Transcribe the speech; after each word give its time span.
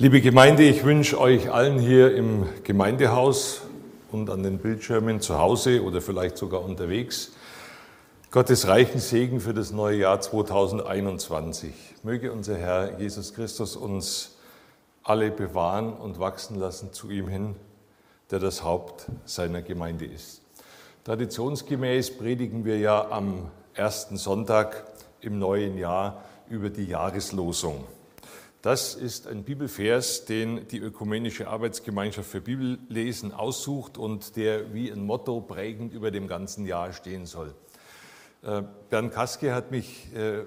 Liebe 0.00 0.20
Gemeinde, 0.20 0.62
ich 0.62 0.84
wünsche 0.84 1.20
euch 1.20 1.50
allen 1.50 1.80
hier 1.80 2.14
im 2.14 2.46
Gemeindehaus 2.62 3.62
und 4.12 4.30
an 4.30 4.44
den 4.44 4.58
Bildschirmen 4.58 5.20
zu 5.20 5.40
Hause 5.40 5.82
oder 5.82 6.00
vielleicht 6.00 6.38
sogar 6.38 6.62
unterwegs 6.62 7.32
Gottes 8.30 8.68
reichen 8.68 9.00
Segen 9.00 9.40
für 9.40 9.54
das 9.54 9.72
neue 9.72 9.98
Jahr 9.98 10.20
2021. 10.20 11.72
Möge 12.04 12.30
unser 12.30 12.56
Herr 12.56 13.00
Jesus 13.00 13.34
Christus 13.34 13.74
uns 13.74 14.36
alle 15.02 15.32
bewahren 15.32 15.92
und 15.92 16.20
wachsen 16.20 16.60
lassen 16.60 16.92
zu 16.92 17.10
ihm 17.10 17.26
hin, 17.26 17.56
der 18.30 18.38
das 18.38 18.62
Haupt 18.62 19.06
seiner 19.24 19.62
Gemeinde 19.62 20.04
ist. 20.04 20.42
Traditionsgemäß 21.02 22.16
predigen 22.18 22.64
wir 22.64 22.78
ja 22.78 23.10
am 23.10 23.50
ersten 23.74 24.16
Sonntag 24.16 24.84
im 25.22 25.40
neuen 25.40 25.76
Jahr 25.76 26.22
über 26.48 26.70
die 26.70 26.84
Jahreslosung. 26.84 27.84
Das 28.62 28.96
ist 28.96 29.28
ein 29.28 29.44
Bibelvers, 29.44 30.24
den 30.24 30.66
die 30.66 30.78
Ökumenische 30.78 31.46
Arbeitsgemeinschaft 31.46 32.28
für 32.28 32.40
Bibellesen 32.40 33.32
aussucht 33.32 33.96
und 33.98 34.34
der 34.34 34.74
wie 34.74 34.90
ein 34.90 35.06
Motto 35.06 35.40
prägend 35.40 35.94
über 35.94 36.10
dem 36.10 36.26
ganzen 36.26 36.66
Jahr 36.66 36.92
stehen 36.92 37.24
soll. 37.24 37.54
Äh, 38.42 38.62
Bernd 38.90 39.12
Kaske 39.12 39.54
hat 39.54 39.70
mich 39.70 40.12
äh, 40.12 40.42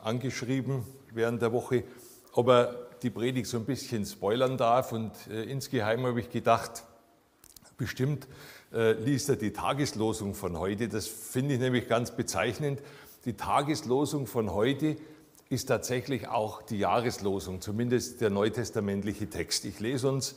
angeschrieben 0.00 0.82
während 1.12 1.42
der 1.42 1.52
Woche, 1.52 1.84
ob 2.32 2.48
er 2.48 2.88
die 3.04 3.10
Predigt 3.10 3.46
so 3.46 3.58
ein 3.58 3.66
bisschen 3.66 4.04
spoilern 4.04 4.56
darf. 4.56 4.90
Und 4.90 5.12
äh, 5.30 5.44
insgeheim 5.44 6.04
habe 6.06 6.18
ich 6.18 6.30
gedacht, 6.30 6.82
bestimmt 7.76 8.26
liest 8.72 9.28
er 9.28 9.36
die 9.36 9.52
Tageslosung 9.52 10.34
von 10.34 10.58
heute. 10.58 10.88
Das 10.88 11.06
finde 11.06 11.54
ich 11.54 11.60
nämlich 11.60 11.86
ganz 11.86 12.10
bezeichnend. 12.10 12.82
Die 13.24 13.34
Tageslosung 13.34 14.26
von 14.26 14.52
heute 14.52 14.96
ist 15.50 15.66
tatsächlich 15.66 16.28
auch 16.28 16.62
die 16.62 16.78
Jahreslosung, 16.78 17.60
zumindest 17.60 18.20
der 18.20 18.30
neutestamentliche 18.30 19.28
Text. 19.28 19.64
Ich 19.64 19.80
lese 19.80 20.08
uns 20.08 20.36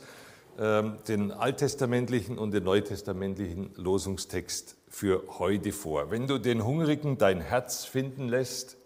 ähm, 0.58 0.96
den 1.06 1.32
alttestamentlichen 1.32 2.38
und 2.38 2.52
den 2.52 2.64
neutestamentlichen 2.64 3.70
Losungstext 3.76 4.76
für 4.88 5.22
heute 5.38 5.72
vor. 5.72 6.10
Wenn 6.10 6.26
du 6.26 6.38
den 6.38 6.64
Hungrigen 6.64 7.18
dein 7.18 7.40
Herz 7.40 7.84
finden 7.84 8.28
lässt 8.28 8.76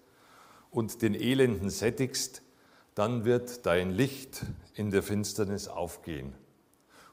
und 0.70 1.02
den 1.02 1.14
Elenden 1.14 1.70
sättigst, 1.70 2.42
dann 2.94 3.24
wird 3.24 3.64
dein 3.66 3.90
Licht 3.90 4.42
in 4.74 4.90
der 4.90 5.02
Finsternis 5.02 5.68
aufgehen. 5.68 6.34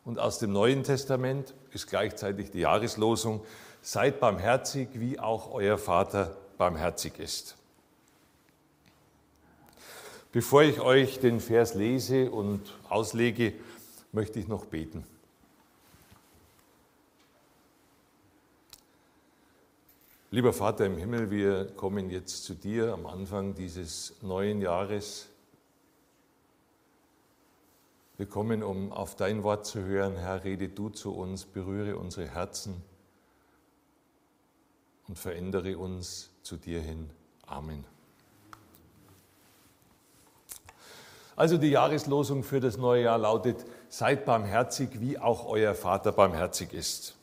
Und 0.04 0.20
aus 0.20 0.40
dem 0.40 0.52
Neuen 0.52 0.84
Testament 0.84 1.54
ist 1.72 1.88
gleichzeitig 1.88 2.52
die 2.52 2.60
Jahreslosung, 2.60 3.46
seid 3.82 4.20
barmherzig, 4.20 4.90
wie 4.94 5.20
auch 5.20 5.52
euer 5.52 5.78
Vater 5.78 6.36
barmherzig 6.58 7.20
ist. 7.20 7.59
Bevor 10.32 10.62
ich 10.62 10.80
euch 10.80 11.20
den 11.20 11.40
Vers 11.40 11.74
lese 11.74 12.30
und 12.30 12.62
auslege, 12.88 13.54
möchte 14.12 14.40
ich 14.40 14.48
noch 14.48 14.66
beten. 14.66 15.04
Lieber 20.32 20.54
Vater 20.54 20.86
im 20.86 20.98
Himmel, 20.98 21.32
wir 21.32 21.66
kommen 21.66 22.12
jetzt 22.12 22.44
zu 22.44 22.54
dir 22.54 22.94
am 22.94 23.08
Anfang 23.08 23.56
dieses 23.56 24.14
neuen 24.22 24.62
Jahres. 24.62 25.28
Wir 28.18 28.28
kommen, 28.28 28.62
um 28.62 28.92
auf 28.92 29.16
dein 29.16 29.42
Wort 29.42 29.66
zu 29.66 29.82
hören. 29.82 30.16
Herr, 30.16 30.44
rede 30.44 30.70
du 30.70 30.90
zu 30.90 31.16
uns, 31.16 31.46
berühre 31.46 31.98
unsere 31.98 32.28
Herzen 32.28 32.84
und 35.08 35.18
verändere 35.18 35.80
uns 35.80 36.30
zu 36.44 36.58
dir 36.58 36.82
hin. 36.82 37.10
Amen. 37.48 37.84
Also 41.40 41.58
die 41.58 41.70
Jahreslosung 41.70 42.44
für 42.44 42.60
das 42.60 42.76
neue 42.76 43.04
Jahr 43.04 43.18
lautet, 43.18 43.64
seid 43.88 44.26
barmherzig, 44.26 45.00
wie 45.00 45.18
auch 45.18 45.46
euer 45.46 45.74
Vater 45.74 46.12
barmherzig 46.12 46.74
ist. 46.74 47.16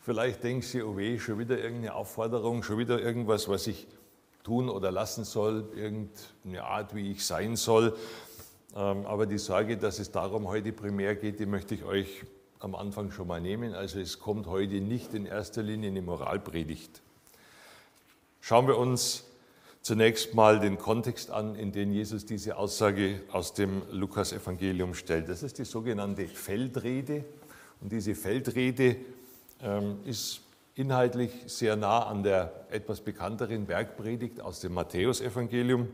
Vielleicht 0.00 0.42
denkst 0.42 0.72
du, 0.72 0.84
oh 0.84 0.96
weh, 0.96 1.16
schon 1.20 1.38
wieder 1.38 1.56
irgendeine 1.56 1.94
Aufforderung, 1.94 2.64
schon 2.64 2.78
wieder 2.78 3.00
irgendwas, 3.00 3.48
was 3.48 3.68
ich 3.68 3.86
tun 4.42 4.68
oder 4.68 4.90
lassen 4.90 5.22
soll, 5.22 5.68
irgendeine 5.76 6.64
Art, 6.64 6.92
wie 6.96 7.12
ich 7.12 7.24
sein 7.24 7.54
soll. 7.54 7.96
Ähm, 8.74 9.06
aber 9.06 9.26
die 9.26 9.38
Sorge, 9.38 9.76
dass 9.76 10.00
es 10.00 10.10
darum 10.10 10.48
heute 10.48 10.72
primär 10.72 11.14
geht, 11.14 11.38
die 11.38 11.46
möchte 11.46 11.76
ich 11.76 11.84
euch 11.84 12.24
am 12.58 12.74
Anfang 12.74 13.12
schon 13.12 13.28
mal 13.28 13.40
nehmen. 13.40 13.74
Also 13.74 14.00
es 14.00 14.18
kommt 14.18 14.48
heute 14.48 14.80
nicht 14.80 15.14
in 15.14 15.24
erster 15.24 15.62
Linie 15.62 15.90
eine 15.90 16.02
Moralpredigt. 16.02 17.00
Schauen 18.40 18.66
wir 18.66 18.76
uns 18.76 19.22
zunächst 19.86 20.34
mal 20.34 20.58
den 20.58 20.78
Kontext 20.78 21.30
an, 21.30 21.54
in 21.54 21.70
den 21.70 21.92
Jesus 21.92 22.26
diese 22.26 22.56
Aussage 22.56 23.20
aus 23.30 23.54
dem 23.54 23.82
Lukas-Evangelium 23.92 24.94
stellt. 24.94 25.28
Das 25.28 25.44
ist 25.44 25.58
die 25.58 25.64
sogenannte 25.64 26.26
Feldrede. 26.26 27.24
Und 27.80 27.92
diese 27.92 28.16
Feldrede 28.16 28.96
ähm, 29.62 29.98
ist 30.04 30.40
inhaltlich 30.74 31.30
sehr 31.46 31.76
nah 31.76 32.04
an 32.04 32.24
der 32.24 32.66
etwas 32.70 33.00
bekannteren 33.00 33.66
Bergpredigt 33.66 34.40
aus 34.40 34.58
dem 34.58 34.74
Matthäusevangelium. 34.74 35.86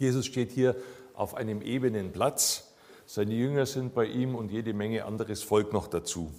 Jesus 0.00 0.26
steht 0.26 0.50
hier 0.50 0.74
auf 1.14 1.36
einem 1.36 1.62
ebenen 1.62 2.10
Platz. 2.10 2.72
Seine 3.06 3.34
Jünger 3.34 3.66
sind 3.66 3.94
bei 3.94 4.06
ihm 4.06 4.34
und 4.34 4.50
jede 4.50 4.74
Menge 4.74 5.04
anderes 5.04 5.44
Volk 5.44 5.72
noch 5.72 5.86
dazu. 5.86 6.32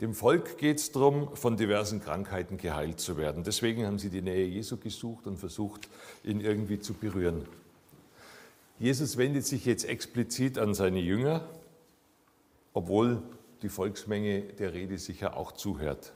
Dem 0.00 0.12
Volk 0.12 0.58
geht 0.58 0.78
es 0.78 0.92
darum, 0.92 1.34
von 1.36 1.56
diversen 1.56 2.02
Krankheiten 2.02 2.58
geheilt 2.58 3.00
zu 3.00 3.16
werden. 3.16 3.44
Deswegen 3.44 3.86
haben 3.86 3.98
sie 3.98 4.10
die 4.10 4.20
Nähe 4.20 4.44
Jesu 4.44 4.76
gesucht 4.76 5.26
und 5.26 5.38
versucht, 5.38 5.88
ihn 6.22 6.40
irgendwie 6.40 6.78
zu 6.78 6.92
berühren. 6.92 7.46
Jesus 8.78 9.16
wendet 9.16 9.46
sich 9.46 9.64
jetzt 9.64 9.84
explizit 9.84 10.58
an 10.58 10.74
seine 10.74 11.00
Jünger, 11.00 11.48
obwohl 12.74 13.22
die 13.62 13.70
Volksmenge 13.70 14.42
der 14.42 14.74
Rede 14.74 14.98
sicher 14.98 15.34
auch 15.34 15.52
zuhört. 15.52 16.12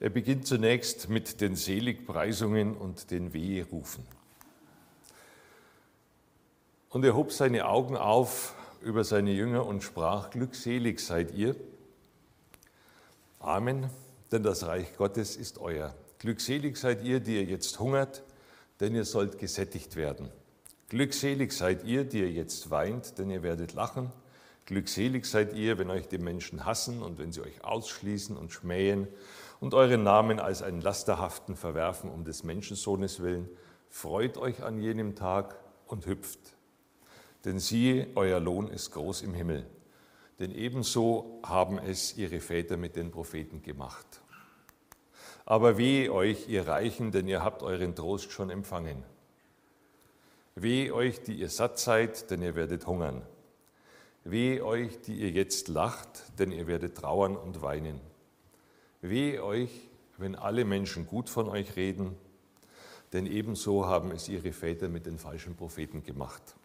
Er 0.00 0.10
beginnt 0.10 0.48
zunächst 0.48 1.08
mit 1.08 1.40
den 1.40 1.54
Seligpreisungen 1.54 2.76
und 2.76 3.12
den 3.12 3.32
Weherufen. 3.32 4.04
Und 6.88 7.04
er 7.04 7.14
hob 7.14 7.30
seine 7.30 7.68
Augen 7.68 7.96
auf 7.96 8.56
über 8.82 9.04
seine 9.04 9.30
Jünger 9.30 9.64
und 9.64 9.84
sprach, 9.84 10.30
Glückselig 10.30 10.98
seid 10.98 11.34
ihr, 11.34 11.54
Amen, 13.42 13.88
denn 14.30 14.42
das 14.42 14.66
Reich 14.66 14.98
Gottes 14.98 15.34
ist 15.34 15.60
euer. 15.60 15.94
Glückselig 16.18 16.76
seid 16.76 17.02
ihr, 17.02 17.20
die 17.20 17.36
ihr 17.36 17.44
jetzt 17.44 17.80
hungert, 17.80 18.22
denn 18.80 18.94
ihr 18.94 19.06
sollt 19.06 19.38
gesättigt 19.38 19.96
werden. 19.96 20.28
Glückselig 20.90 21.52
seid 21.52 21.84
ihr, 21.84 22.04
die 22.04 22.18
ihr 22.18 22.30
jetzt 22.30 22.70
weint, 22.70 23.16
denn 23.16 23.30
ihr 23.30 23.42
werdet 23.42 23.72
lachen. 23.72 24.12
Glückselig 24.66 25.24
seid 25.24 25.54
ihr, 25.54 25.78
wenn 25.78 25.88
euch 25.88 26.06
die 26.06 26.18
Menschen 26.18 26.66
hassen 26.66 27.00
und 27.00 27.18
wenn 27.18 27.32
sie 27.32 27.40
euch 27.40 27.64
ausschließen 27.64 28.36
und 28.36 28.52
schmähen 28.52 29.08
und 29.58 29.72
euren 29.72 30.02
Namen 30.02 30.38
als 30.38 30.60
einen 30.60 30.82
Lasterhaften 30.82 31.56
verwerfen 31.56 32.10
um 32.10 32.24
des 32.24 32.44
Menschensohnes 32.44 33.22
willen. 33.22 33.48
Freut 33.88 34.36
euch 34.36 34.62
an 34.62 34.78
jenem 34.78 35.14
Tag 35.14 35.58
und 35.86 36.04
hüpft. 36.04 36.40
Denn 37.46 37.58
siehe, 37.58 38.06
euer 38.16 38.38
Lohn 38.38 38.68
ist 38.68 38.90
groß 38.90 39.22
im 39.22 39.32
Himmel 39.32 39.64
denn 40.40 40.54
ebenso 40.54 41.38
haben 41.44 41.78
es 41.78 42.16
ihre 42.16 42.40
Väter 42.40 42.78
mit 42.78 42.96
den 42.96 43.10
Propheten 43.10 43.62
gemacht. 43.62 44.22
Aber 45.44 45.76
weh 45.76 46.08
euch, 46.08 46.48
ihr 46.48 46.66
Reichen, 46.66 47.12
denn 47.12 47.28
ihr 47.28 47.44
habt 47.44 47.62
euren 47.62 47.94
Trost 47.94 48.32
schon 48.32 48.48
empfangen. 48.48 49.04
Weh 50.54 50.90
euch, 50.90 51.22
die 51.22 51.34
ihr 51.34 51.50
satt 51.50 51.78
seid, 51.78 52.30
denn 52.30 52.42
ihr 52.42 52.54
werdet 52.54 52.86
hungern. 52.86 53.22
Weh 54.24 54.62
euch, 54.62 55.00
die 55.02 55.14
ihr 55.14 55.30
jetzt 55.30 55.68
lacht, 55.68 56.38
denn 56.38 56.52
ihr 56.52 56.66
werdet 56.66 56.96
trauern 56.96 57.36
und 57.36 57.60
weinen. 57.62 58.00
Weh 59.02 59.38
euch, 59.40 59.70
wenn 60.16 60.36
alle 60.36 60.64
Menschen 60.64 61.06
gut 61.06 61.28
von 61.28 61.48
euch 61.48 61.76
reden, 61.76 62.16
denn 63.12 63.26
ebenso 63.26 63.86
haben 63.86 64.10
es 64.10 64.28
ihre 64.28 64.52
Väter 64.52 64.88
mit 64.88 65.04
den 65.04 65.18
falschen 65.18 65.56
Propheten 65.56 66.02
gemacht. 66.02 66.56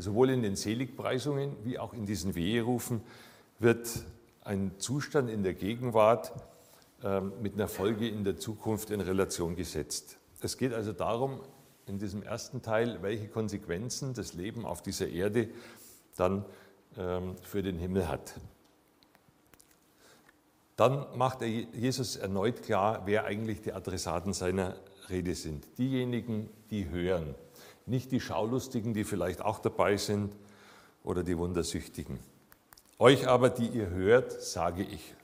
Sowohl 0.00 0.30
in 0.30 0.42
den 0.42 0.56
Seligpreisungen 0.56 1.56
wie 1.64 1.78
auch 1.78 1.92
in 1.92 2.06
diesen 2.06 2.34
Weherufen 2.34 3.02
wird 3.58 3.88
ein 4.42 4.72
Zustand 4.78 5.30
in 5.30 5.42
der 5.42 5.54
Gegenwart 5.54 6.32
ähm, 7.02 7.32
mit 7.40 7.54
einer 7.54 7.68
Folge 7.68 8.08
in 8.08 8.24
der 8.24 8.36
Zukunft 8.36 8.90
in 8.90 9.00
Relation 9.00 9.56
gesetzt. 9.56 10.18
Es 10.40 10.56
geht 10.56 10.72
also 10.72 10.92
darum, 10.92 11.40
in 11.86 11.98
diesem 11.98 12.22
ersten 12.22 12.62
Teil, 12.62 13.02
welche 13.02 13.28
Konsequenzen 13.28 14.14
das 14.14 14.34
Leben 14.34 14.64
auf 14.64 14.80
dieser 14.80 15.08
Erde 15.08 15.48
dann 16.16 16.44
ähm, 16.96 17.36
für 17.42 17.62
den 17.62 17.78
Himmel 17.78 18.08
hat. 18.08 18.34
Dann 20.76 21.06
macht 21.14 21.42
Jesus 21.42 22.16
erneut 22.16 22.62
klar, 22.62 23.02
wer 23.04 23.24
eigentlich 23.24 23.60
die 23.60 23.74
Adressaten 23.74 24.32
seiner 24.32 24.76
Rede 25.10 25.34
sind. 25.34 25.66
Diejenigen, 25.76 26.48
die 26.70 26.88
hören, 26.88 27.34
nicht 27.86 28.12
die 28.12 28.20
Schaulustigen, 28.20 28.94
die 28.94 29.04
vielleicht 29.04 29.42
auch 29.42 29.58
dabei 29.58 29.96
sind, 29.96 30.34
oder 31.02 31.22
die 31.22 31.38
Wundersüchtigen. 31.38 32.18
Euch 32.98 33.26
aber, 33.26 33.50
die 33.50 33.68
ihr 33.68 33.90
hört, 33.90 34.42
sage 34.42 34.82
ich, 34.82 35.14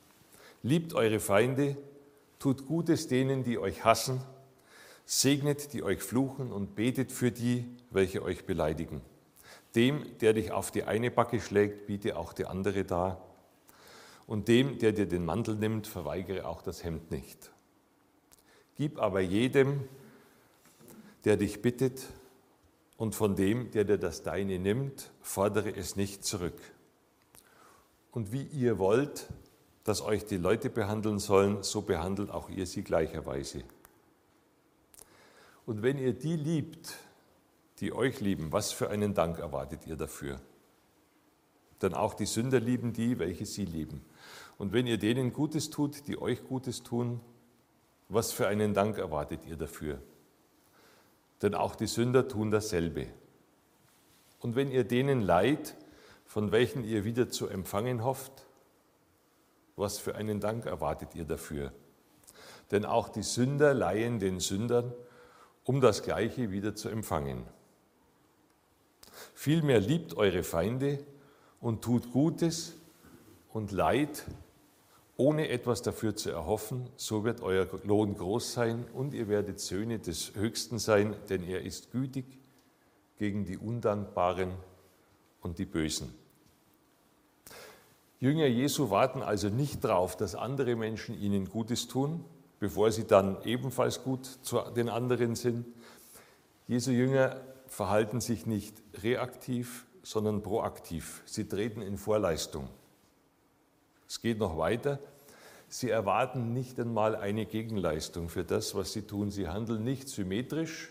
liebt 0.63 0.95
eure 0.95 1.21
Feinde, 1.21 1.77
tut 2.39 2.67
Gutes 2.67 3.09
denen, 3.09 3.45
die 3.45 3.59
euch 3.59 3.85
hassen, 3.85 4.23
Segnet, 5.05 5.73
die 5.73 5.85
euch 5.85 6.03
fluchen 6.03 6.51
und 6.51 6.75
betet 6.75 7.13
für 7.13 7.31
die, 7.31 7.65
welche 7.91 8.23
euch 8.23 8.45
beleidigen. 8.45 9.03
Dem, 9.77 10.19
der 10.19 10.33
dich 10.33 10.51
auf 10.51 10.73
die 10.73 10.83
eine 10.83 11.13
Backe 11.13 11.41
schlägt, 11.41 11.87
biete 11.87 12.17
auch 12.17 12.33
die 12.33 12.47
andere 12.47 12.85
dar. 12.85 13.21
Und 14.27 14.49
dem, 14.49 14.79
der 14.81 14.91
dir 14.91 15.07
den 15.07 15.25
Mantel 15.25 15.55
nimmt, 15.55 15.87
verweigere 15.87 16.49
auch 16.49 16.61
das 16.61 16.83
Hemd 16.83 17.13
nicht. 17.13 17.53
Gib 18.75 18.99
aber 18.99 19.21
jedem, 19.21 19.85
der 21.25 21.37
dich 21.37 21.63
bittet, 21.63 22.03
und 22.97 23.15
von 23.15 23.37
dem, 23.37 23.71
der 23.71 23.85
dir 23.85 23.99
das 23.99 24.23
Deine 24.23 24.59
nimmt, 24.59 25.11
fordere 25.21 25.75
es 25.75 25.97
nicht 25.97 26.25
zurück. 26.25 26.59
Und 28.11 28.33
wie 28.33 28.45
ihr 28.45 28.79
wollt, 28.79 29.29
dass 29.85 30.01
euch 30.01 30.25
die 30.25 30.39
Leute 30.39 30.71
behandeln 30.71 31.19
sollen, 31.19 31.63
so 31.63 31.83
behandelt 31.83 32.31
auch 32.31 32.49
ihr 32.49 32.67
sie 32.67 32.83
gleicherweise. 32.83 33.63
Und 35.67 35.83
wenn 35.83 35.99
ihr 35.99 36.13
die 36.13 36.37
liebt, 36.37 36.95
die 37.81 37.93
euch 37.93 38.21
lieben, 38.21 38.53
was 38.53 38.73
für 38.73 38.89
einen 38.89 39.15
Dank 39.15 39.39
erwartet 39.39 39.87
ihr 39.87 39.97
dafür? 39.97 40.41
Denn 41.83 41.93
auch 41.93 42.15
die 42.15 42.25
Sünder 42.25 42.59
lieben 42.59 42.93
die, 42.93 43.19
welche 43.19 43.45
sie 43.45 43.67
lieben. 43.67 44.03
Und 44.59 44.73
wenn 44.73 44.87
ihr 44.87 44.97
denen 44.97 45.33
Gutes 45.33 45.69
tut, 45.69 46.09
die 46.09 46.19
euch 46.19 46.43
Gutes 46.45 46.83
tun, 46.83 47.21
was 48.09 48.33
für 48.33 48.49
einen 48.49 48.73
Dank 48.73 48.97
erwartet 48.97 49.41
ihr 49.47 49.57
dafür? 49.57 50.01
Denn 51.43 51.55
auch 51.55 51.75
die 51.75 51.87
Sünder 51.87 52.29
tun 52.29 52.51
dasselbe. 52.51 53.09
Und 54.41 54.57
wenn 54.57 54.71
ihr 54.71 54.85
denen 54.85 55.21
leid, 55.21 55.77
von 56.25 56.53
welchen 56.53 56.85
ihr 56.85 57.05
wieder 57.05 57.29
zu 57.29 57.49
empfangen 57.49 58.05
hofft, 58.05 58.47
was 59.77 59.99
für 59.99 60.15
einen 60.15 60.41
Dank 60.41 60.67
erwartet 60.67 61.15
ihr 61.15 61.25
dafür? 61.25 61.73
Denn 62.71 62.85
auch 62.85 63.09
die 63.09 63.23
Sünder 63.23 63.75
leihen 63.75 64.19
den 64.19 64.41
Sündern, 64.41 64.93
um 65.65 65.81
das 65.81 66.03
Gleiche 66.03 66.51
wieder 66.51 66.75
zu 66.75 66.89
empfangen. 66.89 67.45
Vielmehr 69.35 69.81
liebt 69.81 70.17
eure 70.17 70.43
Feinde 70.43 70.99
und 71.61 71.83
tut 71.83 72.13
Gutes 72.13 72.75
und 73.53 73.73
Leid, 73.73 74.25
ohne 75.17 75.49
etwas 75.49 75.83
dafür 75.83 76.15
zu 76.15 76.31
erhoffen, 76.31 76.89
so 76.97 77.25
wird 77.25 77.41
euer 77.41 77.67
Lohn 77.85 78.15
groß 78.17 78.53
sein 78.53 78.85
und 78.93 79.15
ihr 79.15 79.29
werdet 79.29 79.61
Söhne 79.61 79.99
des 79.99 80.35
Höchsten 80.35 80.79
sein, 80.79 81.17
denn 81.31 81.43
er 81.43 81.63
ist 81.63 81.91
gütig 81.91 82.27
gegen 83.19 83.45
die 83.45 83.57
Undankbaren 83.57 84.53
und 85.41 85.59
die 85.59 85.65
Bösen. 85.65 86.15
Jünger 88.19 88.47
Jesu 88.47 88.91
warten 88.91 89.23
also 89.23 89.49
nicht 89.49 89.85
darauf, 89.85 90.17
dass 90.17 90.35
andere 90.35 90.75
Menschen 90.77 91.19
ihnen 91.19 91.49
Gutes 91.49 91.89
tun, 91.89 92.25
bevor 92.59 92.91
sie 92.91 93.05
dann 93.05 93.43
ebenfalls 93.45 94.03
gut 94.03 94.27
zu 94.43 94.61
den 94.75 94.89
anderen 94.89 95.35
sind. 95.35 95.67
Jesu 96.67 96.91
Jünger 96.91 97.41
verhalten 97.67 98.21
sich 98.21 98.47
nicht 98.47 98.83
reaktiv, 99.03 99.87
sondern 100.03 100.43
proaktiv. 100.43 101.23
Sie 101.27 101.47
treten 101.47 101.83
in 101.83 101.99
Vorleistung. 101.99 102.69
Es 104.09 104.21
geht 104.21 104.39
noch 104.39 104.57
weiter. 104.57 104.99
Sie 105.69 105.91
erwarten 105.91 106.53
nicht 106.53 106.79
einmal 106.79 107.17
eine 107.17 107.45
Gegenleistung 107.45 108.29
für 108.29 108.45
das, 108.45 108.75
was 108.75 108.93
sie 108.93 109.03
tun. 109.03 109.31
Sie 109.31 109.49
handeln 109.49 109.83
nicht 109.83 110.09
symmetrisch, 110.09 110.91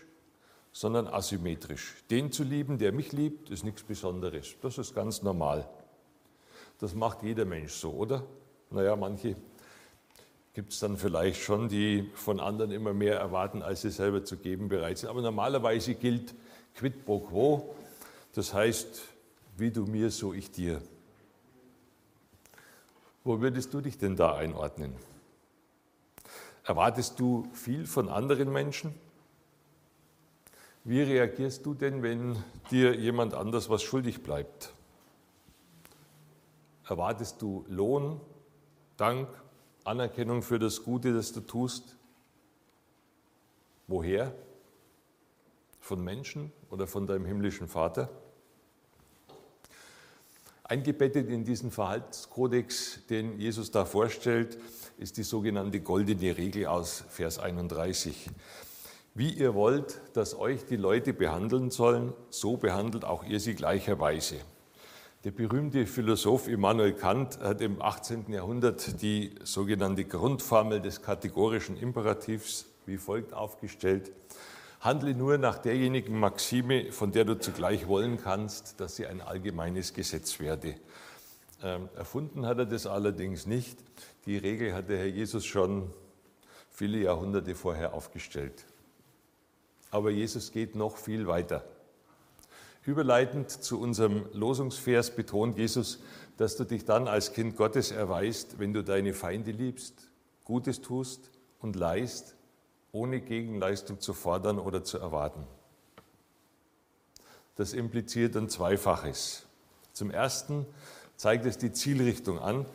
sondern 0.72 1.06
asymmetrisch. 1.06 1.94
Den 2.10 2.30
zu 2.30 2.44
lieben, 2.44 2.78
der 2.78 2.92
mich 2.92 3.12
liebt, 3.12 3.50
ist 3.50 3.64
nichts 3.64 3.82
Besonderes. 3.82 4.54
Das 4.60 4.76
ist 4.76 4.94
ganz 4.94 5.22
normal. 5.22 5.68
Das 6.78 6.94
macht 6.94 7.22
jeder 7.22 7.46
Mensch 7.46 7.72
so, 7.72 7.92
oder? 7.92 8.22
Naja, 8.70 8.96
manche 8.96 9.36
gibt 10.52 10.72
es 10.72 10.78
dann 10.78 10.96
vielleicht 10.96 11.42
schon, 11.42 11.68
die 11.68 12.10
von 12.14 12.40
anderen 12.40 12.70
immer 12.70 12.92
mehr 12.92 13.18
erwarten, 13.18 13.62
als 13.62 13.82
sie 13.82 13.90
selber 13.90 14.24
zu 14.24 14.36
geben 14.36 14.68
bereit 14.68 14.98
sind. 14.98 15.08
Aber 15.08 15.22
normalerweise 15.22 15.94
gilt 15.94 16.34
quid 16.74 17.04
pro 17.06 17.20
quo. 17.20 17.74
Das 18.34 18.52
heißt, 18.52 19.02
wie 19.56 19.70
du 19.70 19.86
mir, 19.86 20.10
so 20.10 20.34
ich 20.34 20.50
dir. 20.50 20.82
Wo 23.26 23.40
würdest 23.40 23.74
du 23.74 23.80
dich 23.80 23.98
denn 23.98 24.14
da 24.14 24.36
einordnen? 24.36 24.94
Erwartest 26.62 27.18
du 27.18 27.48
viel 27.52 27.84
von 27.84 28.08
anderen 28.08 28.52
Menschen? 28.52 28.94
Wie 30.84 31.02
reagierst 31.02 31.66
du 31.66 31.74
denn, 31.74 32.04
wenn 32.04 32.36
dir 32.70 32.94
jemand 32.94 33.34
anders 33.34 33.68
was 33.68 33.82
schuldig 33.82 34.22
bleibt? 34.22 34.72
Erwartest 36.84 37.42
du 37.42 37.64
Lohn, 37.66 38.20
Dank, 38.96 39.28
Anerkennung 39.82 40.42
für 40.42 40.60
das 40.60 40.84
Gute, 40.84 41.12
das 41.12 41.32
du 41.32 41.40
tust? 41.40 41.96
Woher? 43.88 44.32
Von 45.80 46.04
Menschen 46.04 46.52
oder 46.70 46.86
von 46.86 47.08
deinem 47.08 47.24
himmlischen 47.24 47.66
Vater? 47.66 48.08
Eingebettet 50.68 51.28
in 51.28 51.44
diesen 51.44 51.70
Verhaltenskodex, 51.70 53.06
den 53.08 53.38
Jesus 53.38 53.70
da 53.70 53.84
vorstellt, 53.84 54.58
ist 54.98 55.16
die 55.16 55.22
sogenannte 55.22 55.78
goldene 55.78 56.36
Regel 56.36 56.66
aus 56.66 57.04
Vers 57.08 57.38
31. 57.38 58.28
Wie 59.14 59.30
ihr 59.30 59.54
wollt, 59.54 60.00
dass 60.14 60.36
euch 60.36 60.64
die 60.64 60.74
Leute 60.74 61.12
behandeln 61.12 61.70
sollen, 61.70 62.12
so 62.30 62.56
behandelt 62.56 63.04
auch 63.04 63.22
ihr 63.22 63.38
sie 63.38 63.54
gleicherweise. 63.54 64.38
Der 65.22 65.30
berühmte 65.30 65.86
Philosoph 65.86 66.48
Immanuel 66.48 66.94
Kant 66.94 67.38
hat 67.38 67.60
im 67.60 67.80
18. 67.80 68.32
Jahrhundert 68.32 69.00
die 69.02 69.36
sogenannte 69.44 70.04
Grundformel 70.04 70.80
des 70.80 71.00
kategorischen 71.00 71.76
Imperativs 71.76 72.66
wie 72.86 72.96
folgt 72.96 73.32
aufgestellt. 73.34 74.10
Handle 74.86 75.14
nur 75.14 75.36
nach 75.36 75.58
derjenigen 75.58 76.16
Maxime, 76.16 76.92
von 76.92 77.10
der 77.10 77.24
du 77.24 77.34
zugleich 77.40 77.88
wollen 77.88 78.22
kannst, 78.22 78.78
dass 78.78 78.94
sie 78.94 79.04
ein 79.04 79.20
allgemeines 79.20 79.94
Gesetz 79.94 80.38
werde. 80.38 80.76
Ähm, 81.60 81.88
erfunden 81.96 82.46
hat 82.46 82.58
er 82.58 82.66
das 82.66 82.86
allerdings 82.86 83.46
nicht. 83.46 83.80
Die 84.26 84.36
Regel 84.36 84.74
hat 84.74 84.88
der 84.88 84.98
Herr 84.98 85.08
Jesus 85.08 85.44
schon 85.44 85.90
viele 86.70 86.98
Jahrhunderte 86.98 87.56
vorher 87.56 87.94
aufgestellt. 87.94 88.64
Aber 89.90 90.10
Jesus 90.10 90.52
geht 90.52 90.76
noch 90.76 90.98
viel 90.98 91.26
weiter. 91.26 91.64
Überleitend 92.84 93.50
zu 93.50 93.80
unserem 93.80 94.26
Losungsvers 94.34 95.16
betont 95.16 95.58
Jesus, 95.58 95.98
dass 96.36 96.56
du 96.56 96.62
dich 96.62 96.84
dann 96.84 97.08
als 97.08 97.32
Kind 97.32 97.56
Gottes 97.56 97.90
erweist, 97.90 98.60
wenn 98.60 98.72
du 98.72 98.84
deine 98.84 99.14
Feinde 99.14 99.50
liebst, 99.50 100.12
Gutes 100.44 100.80
tust 100.80 101.32
und 101.58 101.74
leist, 101.74 102.35
ohne 102.96 103.20
Gegenleistung 103.20 104.00
zu 104.00 104.14
fordern 104.14 104.58
oder 104.58 104.82
zu 104.82 104.98
erwarten. 104.98 105.46
Das 107.56 107.74
impliziert 107.74 108.36
ein 108.36 108.48
Zweifaches. 108.48 109.46
Zum 109.92 110.10
Ersten 110.10 110.66
zeigt 111.16 111.44
es 111.44 111.58
die 111.58 111.72
Zielrichtung 111.72 112.38
an. 112.38 112.66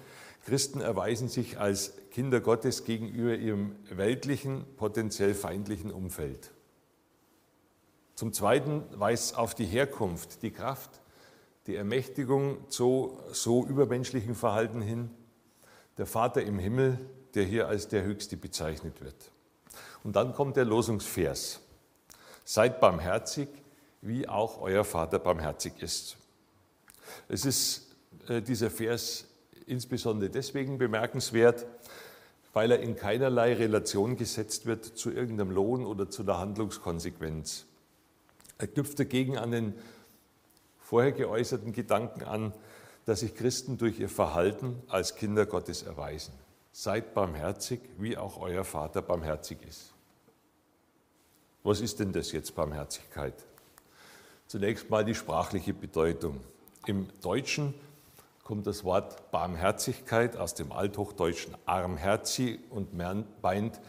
Christen 0.46 0.82
erweisen 0.82 1.28
sich 1.28 1.60
als 1.60 1.94
Kinder 2.12 2.40
Gottes 2.40 2.84
gegenüber 2.84 3.36
ihrem 3.36 3.75
weltlichen, 3.90 4.66
potenziell 4.78 5.34
feindlichen 5.34 5.92
Umfeld. 5.92 6.51
Zum 8.16 8.34
Zweiten 8.34 8.84
weist 8.92 9.32
es 9.32 9.38
auf 9.38 9.56
die 9.56 9.66
Herkunft, 9.66 10.44
die 10.44 10.51
Kraft, 10.51 11.01
die 11.66 11.75
Ermächtigung 11.75 12.70
zu 12.70 13.20
so 13.32 13.66
übermenschlichen 13.66 14.36
Verhalten 14.36 14.82
hin. 14.82 15.10
Der 15.98 16.06
Vater 16.06 16.44
im 16.44 16.60
Himmel, 16.60 17.00
der 17.34 17.44
hier 17.44 17.68
als 17.68 17.88
der 17.88 18.04
Höchste 18.04 18.38
bezeichnet 18.38 19.01
wird. 19.01 19.32
Und 20.03 20.15
dann 20.15 20.34
kommt 20.34 20.58
der 20.58 20.65
Losungsvers. 20.65 21.60
Seid 22.43 22.79
barmherzig, 22.79 23.48
wie 24.01 24.27
auch 24.27 24.60
euer 24.60 24.84
Vater 24.84 25.20
barmherzig 25.20 25.74
ist. 25.79 26.17
Es 27.27 27.46
ist 27.46 27.96
äh, 28.27 28.41
dieser 28.41 28.72
Vers 28.72 29.25
insbesondere 29.67 30.29
deswegen 30.29 30.77
bemerkenswert, 30.77 31.65
weil 32.53 32.72
er 32.72 32.79
in 32.79 32.96
keinerlei 32.96 33.53
Relation 33.53 34.17
gesetzt 34.17 34.65
wird 34.65 34.86
zu 34.86 35.12
irgendeinem 35.12 35.51
Lohn 35.51 35.86
oder 35.86 36.10
zu 36.10 36.24
einer 36.24 36.39
Handlungskonsequenz. 36.39 37.65
Er 38.58 38.67
knüpft 38.67 39.00
dagegen 39.00 39.38
an 39.38 39.51
den 39.51 39.74
vorher 40.79 41.13
geäußerten 41.13 41.72
Gedanken 41.72 42.24
an, 42.24 42.53
dass 43.05 43.22
sich 43.22 43.34
Christen 43.34 43.77
durch 43.77 44.00
ihr 44.00 44.10
Verhalten 44.10 44.81
als 44.88 45.15
Kinder 45.15 45.46
Gottes 45.46 45.84
erweisen. 45.84 46.34
Seid 46.72 47.13
barmherzig, 47.13 47.82
wie 47.98 48.18
auch 48.18 48.38
euer 48.38 48.63
Vater 48.63 49.01
barmherzig 49.01 49.58
ist. 49.68 49.94
Was 51.63 51.82
ist 51.82 52.00
denn 52.00 52.13
das 52.13 52.32
jetzt 52.32 52.56
Barmherzigkeit? 52.56 53.36
Zunächst 54.48 54.90
mal 54.90 55.06
die 55.06 55.16
sprachliche 55.16 55.74
Bedeutung. 55.74 56.40
Im 56.86 57.08
Deutschen 57.22 57.74
kommt 58.44 58.66
das 58.68 58.84
Wort 58.84 59.32
Barmherzigkeit 59.32 60.36
aus 60.36 60.56
dem 60.56 60.72
althochdeutschen 60.72 61.56
armherzi 61.66 62.60
und 62.70 62.94
meint 62.94 63.80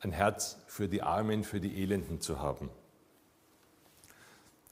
ein 0.00 0.12
Herz 0.12 0.58
für 0.66 0.88
die 0.88 1.02
Armen, 1.02 1.42
für 1.42 1.60
die 1.60 1.82
Elenden 1.82 2.20
zu 2.20 2.40
haben. 2.40 2.70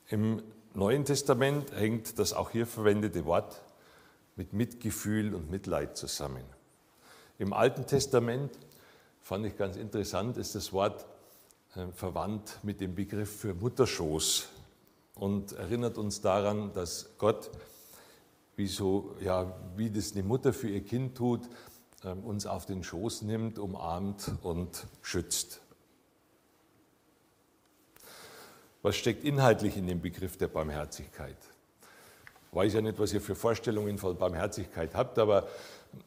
Im 0.08 0.42
Neuen 0.74 1.04
Testament 1.04 1.72
hängt 1.72 2.18
das 2.18 2.32
auch 2.32 2.50
hier 2.50 2.66
verwendete 2.66 3.24
Wort 3.24 3.62
mit 4.36 4.52
Mitgefühl 4.52 5.34
und 5.34 5.50
Mitleid 5.50 5.96
zusammen. 5.96 6.44
Im 7.38 7.52
Alten 7.52 7.84
Testament 7.86 8.52
fand 9.20 9.44
ich 9.46 9.56
ganz 9.56 9.76
interessant, 9.76 10.36
ist 10.36 10.54
das 10.54 10.72
Wort 10.72 11.04
äh, 11.74 11.88
verwandt 11.92 12.60
mit 12.62 12.80
dem 12.80 12.94
Begriff 12.94 13.40
für 13.40 13.54
Mutterschoß 13.54 14.48
und 15.16 15.52
erinnert 15.52 15.98
uns 15.98 16.20
daran, 16.20 16.72
dass 16.74 17.10
Gott, 17.18 17.50
wie, 18.54 18.68
so, 18.68 19.16
ja, 19.20 19.52
wie 19.76 19.90
das 19.90 20.12
eine 20.12 20.22
Mutter 20.22 20.52
für 20.52 20.68
ihr 20.68 20.84
Kind 20.84 21.16
tut, 21.16 21.40
ähm, 22.04 22.22
uns 22.22 22.46
auf 22.46 22.66
den 22.66 22.84
Schoß 22.84 23.22
nimmt, 23.22 23.58
umarmt 23.58 24.30
und 24.42 24.86
schützt. 25.02 25.60
Was 28.82 28.94
steckt 28.94 29.24
inhaltlich 29.24 29.76
in 29.76 29.88
dem 29.88 30.00
Begriff 30.00 30.36
der 30.36 30.48
Barmherzigkeit? 30.48 31.38
Ich 32.50 32.56
weiß 32.56 32.74
ja 32.74 32.80
nicht, 32.80 32.98
was 33.00 33.12
ihr 33.12 33.20
für 33.20 33.34
Vorstellungen 33.34 33.98
von 33.98 34.16
Barmherzigkeit 34.16 34.94
habt, 34.94 35.18
aber 35.18 35.48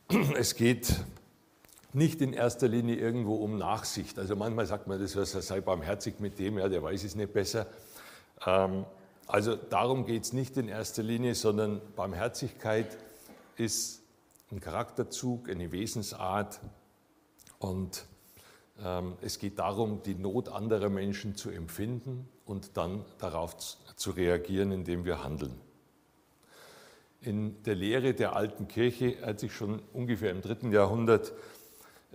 es 0.37 0.55
geht 0.55 0.93
nicht 1.97 2.21
in 2.21 2.31
erster 2.31 2.67
Linie 2.67 2.95
irgendwo 2.95 3.35
um 3.35 3.57
Nachsicht. 3.57 4.19
Also 4.19 4.35
manchmal 4.35 4.67
sagt 4.67 4.87
man, 4.87 4.99
das 4.99 5.13
sei 5.13 5.61
barmherzig 5.61 6.19
mit 6.19 6.37
dem, 6.37 6.59
ja, 6.59 6.69
der 6.69 6.83
weiß 6.83 7.03
es 7.03 7.15
nicht 7.15 7.33
besser. 7.33 7.65
Ähm, 8.45 8.85
also 9.25 9.55
darum 9.55 10.05
geht 10.05 10.23
es 10.23 10.31
nicht 10.31 10.55
in 10.57 10.69
erster 10.69 11.01
Linie, 11.01 11.33
sondern 11.33 11.81
Barmherzigkeit 11.95 12.97
ist 13.57 14.01
ein 14.51 14.61
Charakterzug, 14.61 15.49
eine 15.49 15.71
Wesensart 15.71 16.59
und 17.59 18.05
ähm, 18.81 19.15
es 19.21 19.39
geht 19.39 19.57
darum, 19.57 20.03
die 20.03 20.13
Not 20.13 20.49
anderer 20.49 20.89
Menschen 20.89 21.35
zu 21.35 21.49
empfinden 21.49 22.29
und 22.45 22.77
dann 22.77 23.03
darauf 23.17 23.57
zu 23.95 24.11
reagieren, 24.11 24.71
indem 24.71 25.03
wir 25.03 25.23
handeln. 25.23 25.59
In 27.21 27.63
der 27.63 27.75
Lehre 27.75 28.13
der 28.13 28.35
alten 28.35 28.67
Kirche 28.67 29.17
hat 29.25 29.39
sich 29.39 29.51
schon 29.51 29.81
ungefähr 29.93 30.29
im 30.29 30.41
dritten 30.41 30.71
Jahrhundert 30.71 31.33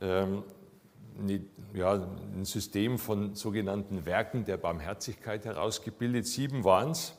ja, 0.01 1.93
ein 1.95 2.45
System 2.45 2.99
von 2.99 3.35
sogenannten 3.35 4.05
Werken 4.07 4.45
der 4.45 4.57
Barmherzigkeit 4.57 5.45
herausgebildet. 5.45 6.27
Sieben 6.27 6.65
waren 6.65 6.91
es. 6.91 7.15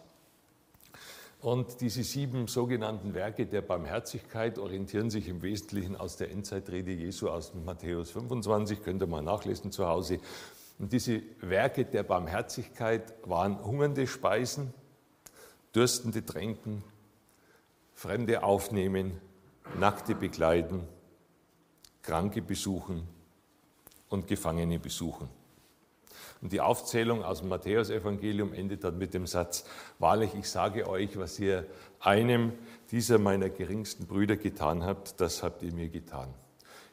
Und 1.43 1.81
diese 1.81 2.03
sieben 2.03 2.47
sogenannten 2.47 3.13
Werke 3.13 3.45
der 3.45 3.61
Barmherzigkeit 3.61 4.57
orientieren 4.57 5.09
sich 5.09 5.27
im 5.27 5.41
Wesentlichen 5.41 5.97
aus 5.97 6.15
der 6.15 6.31
Endzeitrede 6.31 6.91
Jesu 6.91 7.27
aus 7.27 7.53
Matthäus 7.53 8.11
25, 8.11 8.81
könnt 8.81 9.03
ihr 9.03 9.07
mal 9.07 9.21
nachlesen 9.21 9.69
zu 9.69 9.85
Hause. 9.85 10.19
Und 10.79 10.93
diese 10.93 11.21
Werke 11.41 11.83
der 11.83 12.03
Barmherzigkeit 12.03 13.13
waren 13.25 13.61
hungernde 13.61 14.07
Speisen, 14.07 14.73
dürstende 15.75 16.25
Tränken, 16.25 16.81
Fremde 17.93 18.43
aufnehmen, 18.43 19.19
Nackte 19.77 20.15
begleiten, 20.15 20.87
Kranke 22.03 22.41
besuchen 22.41 23.07
und 24.09 24.27
Gefangene 24.27 24.77
besuchen. 24.77 25.27
Und 26.41 26.51
die 26.51 26.61
Aufzählung 26.61 27.23
aus 27.23 27.39
dem 27.39 27.49
Matthäusevangelium 27.49 28.53
endet 28.53 28.83
dann 28.83 28.97
mit 28.97 29.13
dem 29.13 29.25
Satz, 29.25 29.65
wahrlich, 29.97 30.35
ich 30.35 30.49
sage 30.49 30.87
euch, 30.87 31.17
was 31.17 31.39
ihr 31.39 31.65
einem 32.01 32.51
dieser 32.91 33.17
meiner 33.17 33.49
geringsten 33.49 34.05
Brüder 34.05 34.35
getan 34.35 34.83
habt, 34.83 35.19
das 35.21 35.41
habt 35.41 35.63
ihr 35.63 35.73
mir 35.73 35.87
getan. 35.87 36.33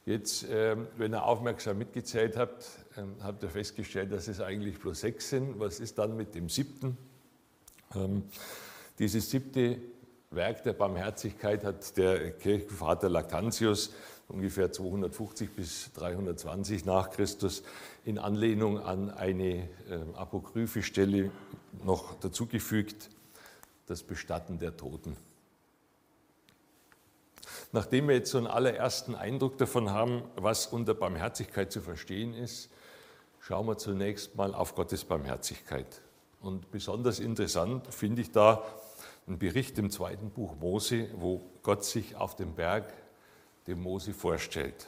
Jetzt, 0.07 0.47
ähm, 0.49 0.87
wenn 0.97 1.13
ihr 1.13 1.25
aufmerksam 1.25 1.79
mitgezählt 1.79 2.37
habt, 2.37 2.65
ähm, 2.97 3.17
habt 3.23 3.43
ihr 3.43 3.51
festgestellt, 3.51 4.13
dass 4.13 4.29
es 4.29 4.41
eigentlich 4.41 4.79
bloß 4.79 5.01
sechs 5.01 5.29
sind. 5.29 5.59
Was 5.59 5.81
ist 5.81 5.99
dann 5.99 6.17
mit 6.17 6.35
dem 6.35 6.49
siebten? 6.49 6.97
Ähm, 7.95 8.23
dieses 8.99 9.31
siebte 9.31 9.79
Werk 10.31 10.63
der 10.63 10.75
Barmherzigkeit 10.75 11.65
hat 11.65 11.97
der 11.97 12.31
Kirchenvater 12.31 13.09
Lactantius 13.09 13.93
ungefähr 14.31 14.73
250 14.73 15.51
bis 15.51 15.93
320 15.95 16.85
nach 16.85 17.11
Christus 17.11 17.63
in 18.05 18.19
Anlehnung 18.19 18.79
an 18.79 19.11
eine 19.11 19.45
äh, 19.45 19.69
apokryphe 20.15 20.83
Stelle 20.83 21.31
noch 21.85 22.19
dazugefügt, 22.21 23.11
das 23.87 24.03
Bestatten 24.03 24.59
der 24.59 24.77
Toten. 24.77 25.17
Nachdem 27.73 28.09
wir 28.09 28.17
jetzt 28.17 28.31
so 28.31 28.39
einen 28.39 28.47
allerersten 28.47 29.15
Eindruck 29.15 29.59
davon 29.59 29.91
haben, 29.91 30.23
was 30.37 30.67
unter 30.67 30.95
Barmherzigkeit 30.95 31.71
zu 31.71 31.81
verstehen 31.81 32.35
ist, 32.35 32.71
schauen 33.41 33.67
wir 33.67 33.79
zunächst 33.79 34.37
mal 34.37 34.55
auf 34.55 34.75
Gottes 34.75 35.05
Barmherzigkeit. 35.05 36.03
Und 36.41 36.71
besonders 36.71 37.21
interessant 37.21 37.93
finde 37.93 38.23
ich 38.23 38.33
da 38.33 38.65
einen 39.27 39.39
Bericht 39.39 39.79
im 39.79 39.91
zweiten 39.91 40.31
Buch 40.31 40.57
Mose, 40.57 41.09
wo 41.17 41.43
Gott 41.63 41.85
sich 41.85 42.17
auf 42.17 42.35
dem 42.37 42.55
Berg 42.55 42.93
dem 43.67 43.83
Mose 43.83 44.15
vorstellt. 44.15 44.87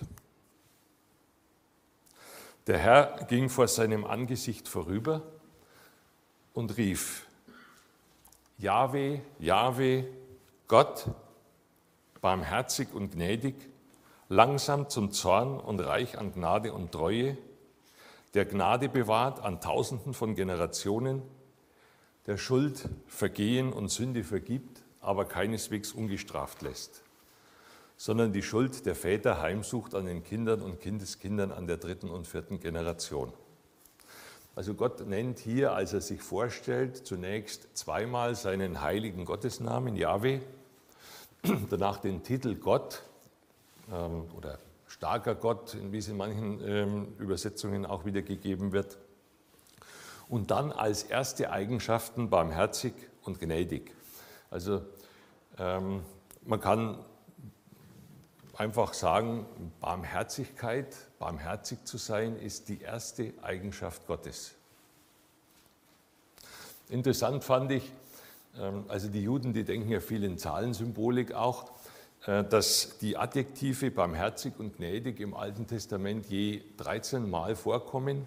Der 2.67 2.79
Herr 2.79 3.25
ging 3.29 3.49
vor 3.49 3.67
seinem 3.67 4.05
Angesicht 4.05 4.69
vorüber 4.69 5.23
und 6.53 6.77
rief, 6.77 7.27
Jahwe, 8.59 9.21
Jahwe, 9.41 10.05
Gott, 10.69 11.07
barmherzig 12.21 12.95
und 12.95 13.13
gnädig, 13.13 13.57
langsam 14.29 14.89
zum 14.89 15.11
Zorn 15.11 15.59
und 15.59 15.81
reich 15.81 16.19
an 16.19 16.33
Gnade 16.33 16.73
und 16.73 16.93
Treue, 16.93 17.37
der 18.35 18.47
Gnade 18.47 18.89
bewahrt 18.89 19.41
an 19.41 19.61
Tausenden 19.61 20.15
von 20.15 20.37
Generationen, 20.37 21.23
der 22.27 22.37
Schuld, 22.37 22.89
Vergehen 23.09 23.73
und 23.73 23.89
Sünde 23.89 24.23
vergibt, 24.23 24.83
aber 25.01 25.25
keineswegs 25.25 25.91
ungestraft 25.93 26.63
lässt 26.63 27.03
sondern 28.03 28.33
die 28.33 28.43
Schuld 28.43 28.85
der 28.85 28.97
Väter 28.97 29.41
heimsucht 29.41 29.95
an 29.95 30.07
den 30.07 30.25
Kindern 30.25 30.61
und 30.61 30.81
Kindeskindern 30.81 31.53
an 31.53 31.69
der 31.69 31.77
dritten 31.77 32.11
und 32.11 32.27
vierten 32.27 32.59
Generation. 32.59 33.33
Also 34.57 34.75
Gott 34.75 35.07
nennt 35.07 35.39
hier, 35.39 35.73
als 35.73 35.93
er 35.93 36.01
sich 36.01 36.21
vorstellt, 36.21 37.07
zunächst 37.07 37.69
zweimal 37.75 38.35
seinen 38.35 38.81
heiligen 38.81 39.25
Gottesnamen, 39.25 39.95
Yahweh, 39.95 40.41
danach 41.71 41.99
den 41.99 42.25
Titel 42.25 42.57
Gott 42.57 43.05
ähm, 43.93 44.25
oder 44.37 44.59
starker 44.89 45.37
Gott, 45.37 45.77
wie 45.93 45.99
es 45.99 46.09
in 46.09 46.17
manchen 46.17 46.61
ähm, 46.67 47.15
Übersetzungen 47.21 47.87
auch 47.87 48.05
wiedergegeben 48.05 48.73
wird, 48.73 48.99
und 50.29 50.51
dann 50.51 50.73
als 50.73 51.05
erste 51.05 51.53
Eigenschaften 51.53 52.31
barmherzig 52.31 52.95
und 53.23 53.39
gnädig. 53.39 53.95
Also 54.51 54.83
ähm, 55.57 56.03
man 56.45 56.61
kann 56.61 56.99
einfach 58.55 58.95
sagen, 58.95 59.47
Barmherzigkeit, 59.81 60.95
barmherzig 61.19 61.85
zu 61.85 61.99
sein, 61.99 62.37
ist 62.37 62.69
die 62.69 62.81
erste 62.81 63.33
Eigenschaft 63.43 64.07
Gottes. 64.07 64.53
Interessant 66.89 67.45
fand 67.45 67.73
ich, 67.73 67.91
ähm, 68.61 68.85
also 68.89 69.09
die 69.09 69.23
Juden, 69.23 69.53
die 69.53 69.65
denken 69.65 69.91
ja 69.91 70.01
viel 70.01 70.25
in 70.25 70.37
Zahlensymbolik 70.37 71.33
auch, 71.33 71.71
äh, 72.27 72.45
dass 72.45 72.99
die 72.99 73.17
Adjektive 73.17 73.91
barmherzig 73.91 74.55
und 74.59 74.77
gnädig 74.77 75.21
im 75.21 75.35
Alten 75.35 75.67
Testament 75.67 76.27
je 76.27 76.63
13 76.77 77.29
Mal 77.29 77.57
vorkommen 77.57 78.27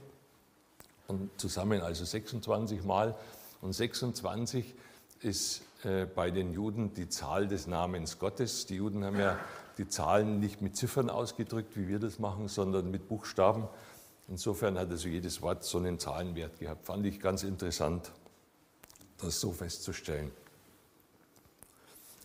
und 1.08 1.29
zusammen 1.39 1.82
also 1.82 2.03
26 2.03 2.84
Mal. 2.84 3.15
Und 3.62 3.74
26 3.74 4.74
ist 5.22 5.62
äh, 5.84 6.05
bei 6.05 6.32
den 6.32 6.53
Juden 6.53 6.94
die 6.94 7.10
Zahl 7.10 7.48
des 7.48 7.67
Namens 7.67 8.20
Gottes. 8.20 8.65
Die 8.65 8.75
Juden 8.75 9.05
haben 9.05 9.20
ja 9.20 9.39
die 9.77 9.88
Zahlen 9.88 10.39
nicht 10.39 10.62
mit 10.62 10.75
Ziffern 10.75 11.10
ausgedrückt, 11.10 11.75
wie 11.75 11.88
wir 11.88 12.00
das 12.00 12.20
machen, 12.20 12.48
sondern 12.48 12.91
mit 12.91 13.08
Buchstaben. 13.08 13.67
Insofern 14.27 14.77
hat 14.77 14.89
also 14.89 15.08
jedes 15.08 15.41
Wort 15.41 15.63
so 15.63 15.77
einen 15.77 16.00
Zahlenwert 16.00 16.60
gehabt. 16.60 16.86
Fand 16.86 17.05
ich 17.05 17.20
ganz 17.20 17.44
interessant, 17.44 18.12
das 19.17 19.39
so 19.39 19.51
festzustellen. 19.51 20.32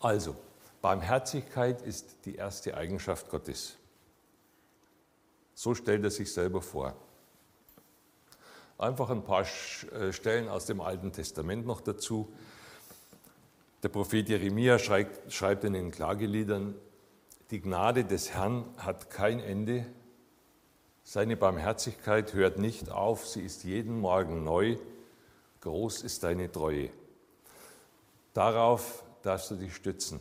Also, 0.01 0.35
Barmherzigkeit 0.81 1.83
ist 1.83 2.25
die 2.25 2.37
erste 2.37 2.77
Eigenschaft 2.77 3.29
Gottes. 3.29 3.77
So 5.55 5.75
stellt 5.75 6.05
er 6.05 6.11
sich 6.11 6.33
selber 6.33 6.63
vor. 6.63 6.97
Einfach 8.79 9.11
ein 9.11 9.23
paar 9.23 9.43
äh, 9.43 10.11
Stellen 10.11 10.49
aus 10.49 10.65
dem 10.65 10.81
Alten 10.81 11.13
Testament 11.13 11.67
noch 11.67 11.83
dazu. 11.83 12.33
Der 13.83 13.91
Prophet 13.91 14.27
Jeremia 14.27 14.79
schreibt, 14.79 15.31
schreibt 15.31 15.65
in 15.65 15.75
den 15.75 15.91
Klageliedern, 15.91 16.75
die 17.51 17.61
Gnade 17.61 18.05
des 18.05 18.33
Herrn 18.33 18.65
hat 18.77 19.11
kein 19.11 19.41
Ende. 19.41 19.85
Seine 21.03 21.37
Barmherzigkeit 21.37 22.33
hört 22.35 22.59
nicht 22.59 22.91
auf, 22.91 23.27
sie 23.27 23.43
ist 23.43 23.65
jeden 23.65 23.99
Morgen 24.01 24.45
neu. 24.45 24.77
Groß 25.61 26.03
ist 26.03 26.23
deine 26.23 26.51
Treue. 26.51 26.91
Darauf 28.35 29.03
darfst 29.23 29.51
du 29.51 29.57
dich 29.57 29.75
stützen. 29.75 30.21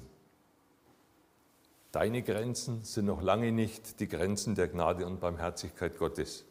Deine 1.91 2.23
Grenzen 2.23 2.83
sind 2.83 3.05
noch 3.05 3.21
lange 3.21 3.51
nicht 3.51 3.99
die 3.99 4.07
Grenzen 4.07 4.55
der 4.55 4.67
Gnade 4.67 5.05
und 5.05 5.19
Barmherzigkeit 5.19 5.97
Gottes. 5.97 6.45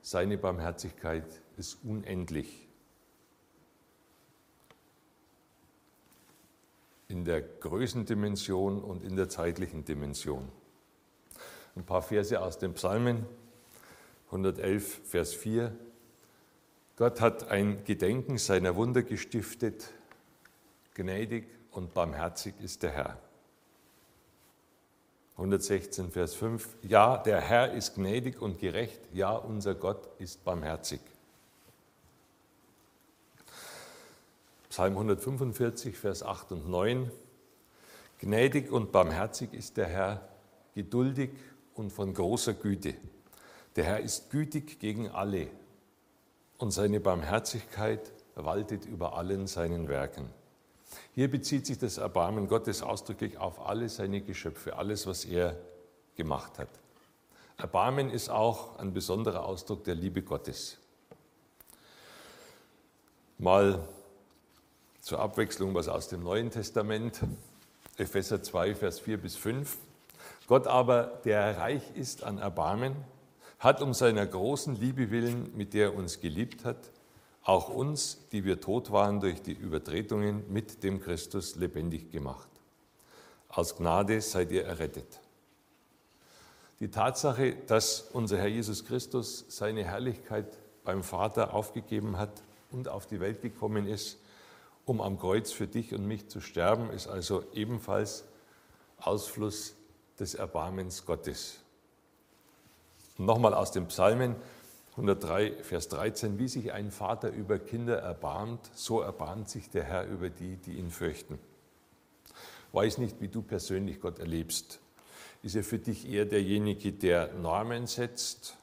Seine 0.00 0.38
Barmherzigkeit 0.38 1.26
ist 1.56 1.78
unendlich. 1.84 2.68
In 7.12 7.24
der 7.24 7.42
Größendimension 7.42 8.82
und 8.82 9.04
in 9.04 9.14
der 9.14 9.28
zeitlichen 9.28 9.84
Dimension. 9.84 10.48
Ein 11.76 11.84
paar 11.84 12.02
Verse 12.02 12.40
aus 12.40 12.58
den 12.58 12.72
Psalmen, 12.72 13.26
111, 14.26 15.02
Vers 15.04 15.34
4. 15.34 15.76
Gott 16.96 17.20
hat 17.20 17.50
ein 17.50 17.84
Gedenken 17.84 18.38
seiner 18.38 18.76
Wunder 18.76 19.02
gestiftet. 19.02 19.92
Gnädig 20.94 21.44
und 21.70 21.92
barmherzig 21.94 22.54
ist 22.60 22.82
der 22.82 22.90
Herr. 22.92 23.18
116, 25.36 26.10
Vers 26.10 26.34
5. 26.34 26.76
Ja, 26.82 27.18
der 27.18 27.40
Herr 27.40 27.72
ist 27.72 27.94
gnädig 27.94 28.40
und 28.40 28.58
gerecht. 28.58 29.00
Ja, 29.12 29.32
unser 29.32 29.74
Gott 29.74 30.08
ist 30.18 30.44
barmherzig. 30.44 31.00
Psalm 34.72 34.94
145, 34.96 35.98
Vers 35.98 36.22
8 36.22 36.52
und 36.52 36.70
9. 36.70 37.10
Gnädig 38.20 38.72
und 38.72 38.90
barmherzig 38.90 39.52
ist 39.52 39.76
der 39.76 39.86
Herr, 39.86 40.26
geduldig 40.74 41.28
und 41.74 41.92
von 41.92 42.14
großer 42.14 42.54
Güte. 42.54 42.94
Der 43.76 43.84
Herr 43.84 44.00
ist 44.00 44.30
gütig 44.30 44.80
gegen 44.80 45.10
alle 45.10 45.48
und 46.56 46.70
seine 46.70 47.00
Barmherzigkeit 47.00 48.12
waltet 48.34 48.86
über 48.86 49.14
allen 49.18 49.46
seinen 49.46 49.88
Werken. 49.88 50.30
Hier 51.14 51.30
bezieht 51.30 51.66
sich 51.66 51.76
das 51.76 51.98
Erbarmen 51.98 52.48
Gottes 52.48 52.80
ausdrücklich 52.80 53.36
auf 53.36 53.66
alle 53.66 53.90
seine 53.90 54.22
Geschöpfe, 54.22 54.78
alles, 54.78 55.06
was 55.06 55.26
er 55.26 55.54
gemacht 56.16 56.58
hat. 56.58 56.70
Erbarmen 57.58 58.08
ist 58.08 58.30
auch 58.30 58.78
ein 58.78 58.94
besonderer 58.94 59.44
Ausdruck 59.44 59.84
der 59.84 59.96
Liebe 59.96 60.22
Gottes. 60.22 60.78
Mal 63.36 63.86
zur 65.02 65.18
Abwechslung 65.18 65.74
was 65.74 65.88
aus 65.88 66.06
dem 66.06 66.22
Neuen 66.22 66.50
Testament, 66.50 67.22
Epheser 67.96 68.40
2, 68.40 68.76
Vers 68.76 69.00
4 69.00 69.18
bis 69.18 69.34
5. 69.34 69.76
Gott 70.46 70.68
aber, 70.68 71.20
der 71.24 71.58
reich 71.58 71.82
ist 71.94 72.22
an 72.22 72.38
Erbarmen, 72.38 72.94
hat 73.58 73.82
um 73.82 73.94
seiner 73.94 74.24
großen 74.24 74.76
Liebe 74.76 75.10
willen, 75.10 75.50
mit 75.56 75.74
der 75.74 75.86
er 75.86 75.96
uns 75.96 76.20
geliebt 76.20 76.64
hat, 76.64 76.78
auch 77.42 77.68
uns, 77.68 78.28
die 78.30 78.44
wir 78.44 78.60
tot 78.60 78.92
waren 78.92 79.18
durch 79.18 79.42
die 79.42 79.52
Übertretungen, 79.52 80.44
mit 80.52 80.84
dem 80.84 81.00
Christus 81.00 81.56
lebendig 81.56 82.12
gemacht. 82.12 82.48
Aus 83.48 83.76
Gnade 83.76 84.20
seid 84.20 84.52
ihr 84.52 84.64
errettet. 84.64 85.20
Die 86.78 86.92
Tatsache, 86.92 87.56
dass 87.66 88.02
unser 88.12 88.38
Herr 88.38 88.46
Jesus 88.46 88.84
Christus 88.84 89.46
seine 89.48 89.84
Herrlichkeit 89.84 90.46
beim 90.84 91.02
Vater 91.02 91.54
aufgegeben 91.54 92.18
hat 92.18 92.42
und 92.70 92.88
auf 92.88 93.06
die 93.06 93.18
Welt 93.18 93.42
gekommen 93.42 93.88
ist, 93.88 94.21
um 94.84 95.00
am 95.00 95.18
Kreuz 95.18 95.52
für 95.52 95.66
dich 95.66 95.94
und 95.94 96.06
mich 96.06 96.28
zu 96.28 96.40
sterben, 96.40 96.90
ist 96.90 97.06
also 97.06 97.44
ebenfalls 97.52 98.24
Ausfluss 98.98 99.74
des 100.18 100.34
Erbarmens 100.34 101.06
Gottes. 101.06 101.60
Nochmal 103.18 103.54
aus 103.54 103.72
den 103.72 103.86
Psalmen, 103.86 104.36
103, 104.92 105.62
Vers 105.62 105.88
13, 105.88 106.38
wie 106.38 106.48
sich 106.48 106.72
ein 106.72 106.90
Vater 106.90 107.30
über 107.30 107.58
Kinder 107.58 107.98
erbarmt, 107.98 108.70
so 108.74 109.00
erbarmt 109.00 109.48
sich 109.48 109.70
der 109.70 109.84
Herr 109.84 110.06
über 110.06 110.28
die, 110.28 110.56
die 110.56 110.74
ihn 110.74 110.90
fürchten. 110.90 111.38
Weiß 112.72 112.98
nicht, 112.98 113.20
wie 113.20 113.28
du 113.28 113.42
persönlich 113.42 114.00
Gott 114.00 114.18
erlebst. 114.18 114.80
Ist 115.42 115.56
er 115.56 115.64
für 115.64 115.78
dich 115.78 116.08
eher 116.08 116.24
derjenige, 116.24 116.92
der 116.92 117.32
Normen 117.34 117.86
setzt 117.86 118.56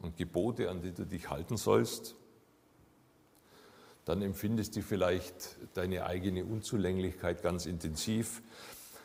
und 0.00 0.16
Gebote, 0.16 0.68
an 0.68 0.82
die 0.82 0.92
du 0.92 1.04
dich 1.04 1.30
halten 1.30 1.56
sollst? 1.56 2.16
Dann 4.04 4.22
empfindest 4.22 4.76
du 4.76 4.82
vielleicht 4.82 5.56
deine 5.74 6.06
eigene 6.06 6.44
Unzulänglichkeit 6.44 7.42
ganz 7.42 7.66
intensiv, 7.66 8.42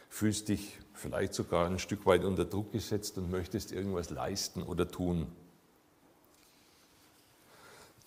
fühlst 0.10 0.50
dich 0.50 0.78
vielleicht 0.94 1.34
sogar 1.34 1.68
ein 1.68 1.80
Stück 1.80 2.06
weit 2.06 2.24
unter 2.24 2.46
Druck 2.46 2.72
gesetzt 2.72 3.18
und 3.18 3.30
möchtest 3.30 3.72
irgendwas 3.72 4.10
leisten 4.10 4.64
oder 4.64 4.88
tun. 4.88 5.28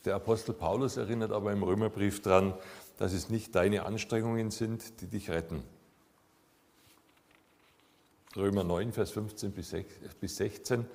Der 0.04 0.14
Apostel 0.14 0.54
Paulus 0.54 0.96
erinnert 0.96 1.30
aber 1.30 1.52
im 1.52 1.62
Römerbrief 1.62 2.22
daran, 2.22 2.54
dass 2.98 3.12
es 3.12 3.28
nicht 3.28 3.54
deine 3.54 3.84
Anstrengungen 3.84 4.50
sind, 4.50 5.00
die 5.00 5.06
dich 5.06 5.30
retten. 5.30 5.62
Römer 8.36 8.64
9, 8.64 8.92
Vers 8.92 9.10
15 9.10 9.52
bis 9.52 10.36
16. 10.36 10.86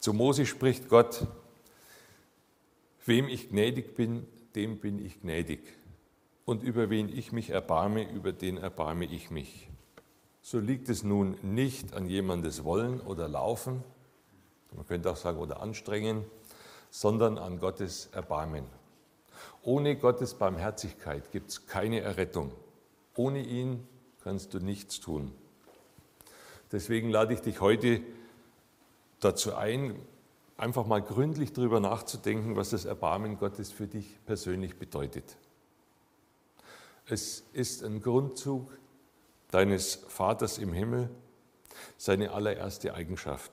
Zu 0.00 0.12
Mose 0.12 0.44
spricht 0.46 0.88
Gott, 0.88 1.26
wem 3.06 3.28
ich 3.28 3.50
gnädig 3.50 3.94
bin, 3.94 4.26
dem 4.54 4.78
bin 4.78 5.04
ich 5.04 5.20
gnädig. 5.20 5.60
Und 6.44 6.62
über 6.62 6.90
wen 6.90 7.08
ich 7.08 7.32
mich 7.32 7.50
erbarme, 7.50 8.10
über 8.10 8.32
den 8.32 8.56
erbarme 8.56 9.06
ich 9.06 9.30
mich. 9.30 9.70
So 10.42 10.58
liegt 10.58 10.88
es 10.88 11.02
nun 11.02 11.36
nicht 11.42 11.94
an 11.94 12.06
jemandes 12.06 12.64
Wollen 12.64 13.00
oder 13.00 13.28
Laufen, 13.28 13.82
man 14.74 14.86
könnte 14.86 15.10
auch 15.10 15.16
sagen, 15.16 15.38
oder 15.38 15.60
Anstrengen, 15.60 16.24
sondern 16.90 17.38
an 17.38 17.60
Gottes 17.60 18.08
Erbarmen. 18.12 18.64
Ohne 19.62 19.96
Gottes 19.96 20.34
Barmherzigkeit 20.34 21.30
gibt 21.32 21.50
es 21.50 21.66
keine 21.66 22.00
Errettung. 22.00 22.52
Ohne 23.16 23.40
ihn 23.44 23.86
kannst 24.22 24.54
du 24.54 24.58
nichts 24.58 25.00
tun. 25.00 25.32
Deswegen 26.72 27.10
lade 27.10 27.34
ich 27.34 27.40
dich 27.40 27.60
heute 27.60 28.00
dazu 29.20 29.54
ein, 29.54 29.96
einfach 30.56 30.86
mal 30.86 31.02
gründlich 31.02 31.52
darüber 31.52 31.80
nachzudenken, 31.80 32.56
was 32.56 32.70
das 32.70 32.84
Erbarmen 32.84 33.38
Gottes 33.38 33.72
für 33.72 33.86
dich 33.86 34.18
persönlich 34.24 34.78
bedeutet. 34.78 35.36
Es 37.06 37.44
ist 37.52 37.82
ein 37.82 38.00
Grundzug 38.00 38.70
deines 39.50 39.96
Vaters 40.08 40.58
im 40.58 40.72
Himmel, 40.72 41.10
seine 41.96 42.32
allererste 42.32 42.94
Eigenschaft. 42.94 43.52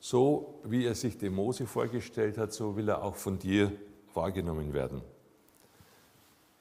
So 0.00 0.60
wie 0.64 0.86
er 0.86 0.94
sich 0.94 1.18
dem 1.18 1.34
Mose 1.34 1.66
vorgestellt 1.66 2.38
hat, 2.38 2.52
so 2.52 2.76
will 2.76 2.88
er 2.88 3.02
auch 3.02 3.16
von 3.16 3.38
dir 3.38 3.72
wahrgenommen 4.14 4.72
werden. 4.72 5.02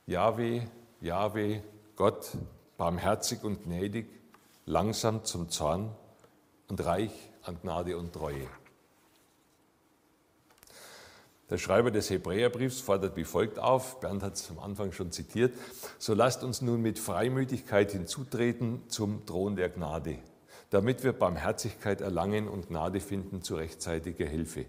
Jahwe, 0.06 0.68
Jahwe, 1.02 1.64
Gott, 1.96 2.38
barmherzig 2.78 3.44
und 3.44 3.64
gnädig, 3.64 4.08
langsam 4.66 5.24
zum 5.24 5.50
Zorn 5.50 5.92
und 6.68 6.84
reich 6.86 7.32
an 7.48 7.58
Gnade 7.62 7.98
und 7.98 8.14
Treue. 8.14 8.48
Der 11.50 11.58
Schreiber 11.58 11.92
des 11.92 12.10
Hebräerbriefs 12.10 12.82
fordert 12.82 13.16
wie 13.16 13.24
folgt 13.24 13.58
auf, 13.58 14.00
Bernd 14.02 14.22
hat 14.22 14.36
es 14.36 14.50
am 14.50 14.60
Anfang 14.60 14.92
schon 14.92 15.12
zitiert, 15.12 15.54
so 15.98 16.14
lasst 16.14 16.44
uns 16.44 16.62
nun 16.62 16.82
mit 16.82 17.00
Freimütigkeit 17.00 17.92
hinzutreten 17.92 18.90
zum 18.90 19.26
Thron 19.26 19.56
der 19.56 19.70
Gnade 19.70 20.20
damit 20.70 21.04
wir 21.04 21.14
Barmherzigkeit 21.14 22.02
erlangen 22.02 22.48
und 22.48 22.68
Gnade 22.68 23.00
finden 23.00 23.42
zu 23.42 23.56
rechtzeitiger 23.56 24.26
Hilfe. 24.26 24.66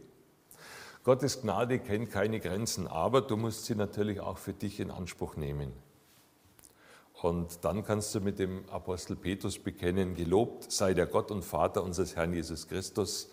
Gottes 1.04 1.42
Gnade 1.42 1.78
kennt 1.78 2.10
keine 2.10 2.40
Grenzen, 2.40 2.86
aber 2.86 3.20
du 3.22 3.36
musst 3.36 3.64
sie 3.64 3.74
natürlich 3.74 4.20
auch 4.20 4.38
für 4.38 4.52
dich 4.52 4.80
in 4.80 4.90
Anspruch 4.90 5.36
nehmen. 5.36 5.72
Und 7.20 7.64
dann 7.64 7.84
kannst 7.84 8.14
du 8.14 8.20
mit 8.20 8.38
dem 8.38 8.68
Apostel 8.70 9.16
Petrus 9.16 9.58
bekennen, 9.58 10.14
gelobt 10.14 10.70
sei 10.70 10.94
der 10.94 11.06
Gott 11.06 11.30
und 11.30 11.44
Vater 11.44 11.82
unseres 11.82 12.14
Herrn 12.14 12.32
Jesus 12.32 12.68
Christus, 12.68 13.28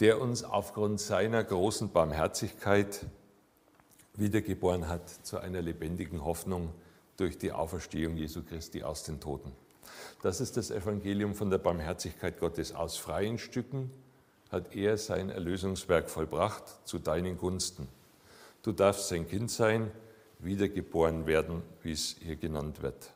der 0.00 0.20
uns 0.20 0.42
aufgrund 0.42 1.00
seiner 1.00 1.44
großen 1.44 1.92
Barmherzigkeit 1.92 3.06
wiedergeboren 4.14 4.88
hat 4.88 5.08
zu 5.08 5.38
einer 5.38 5.62
lebendigen 5.62 6.24
Hoffnung 6.24 6.70
durch 7.16 7.38
die 7.38 7.52
Auferstehung 7.52 8.16
Jesu 8.16 8.42
Christi 8.42 8.82
aus 8.82 9.04
den 9.04 9.20
Toten. 9.20 9.52
Das 10.22 10.40
ist 10.40 10.56
das 10.56 10.72
Evangelium 10.72 11.34
von 11.34 11.50
der 11.50 11.58
Barmherzigkeit 11.58 12.40
Gottes. 12.40 12.74
Aus 12.74 12.96
freien 12.96 13.38
Stücken 13.38 13.90
hat 14.50 14.74
er 14.74 14.98
sein 14.98 15.30
Erlösungswerk 15.30 16.10
vollbracht 16.10 16.64
zu 16.84 16.98
deinen 16.98 17.38
Gunsten. 17.38 17.86
Du 18.62 18.72
darfst 18.72 19.08
sein 19.08 19.28
Kind 19.28 19.50
sein, 19.50 19.92
wiedergeboren 20.44 21.26
werden, 21.26 21.62
wie 21.82 21.92
es 21.92 22.16
hier 22.20 22.36
genannt 22.36 22.82
wird. 22.82 23.10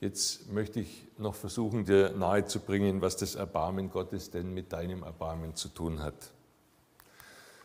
Jetzt 0.00 0.52
möchte 0.52 0.80
ich 0.80 1.06
noch 1.16 1.34
versuchen, 1.34 1.86
dir 1.86 2.10
nahezubringen, 2.10 3.00
was 3.00 3.16
das 3.16 3.34
Erbarmen 3.34 3.90
Gottes 3.90 4.30
denn 4.30 4.52
mit 4.52 4.72
deinem 4.72 5.02
Erbarmen 5.02 5.54
zu 5.54 5.68
tun 5.68 6.02
hat. 6.02 6.32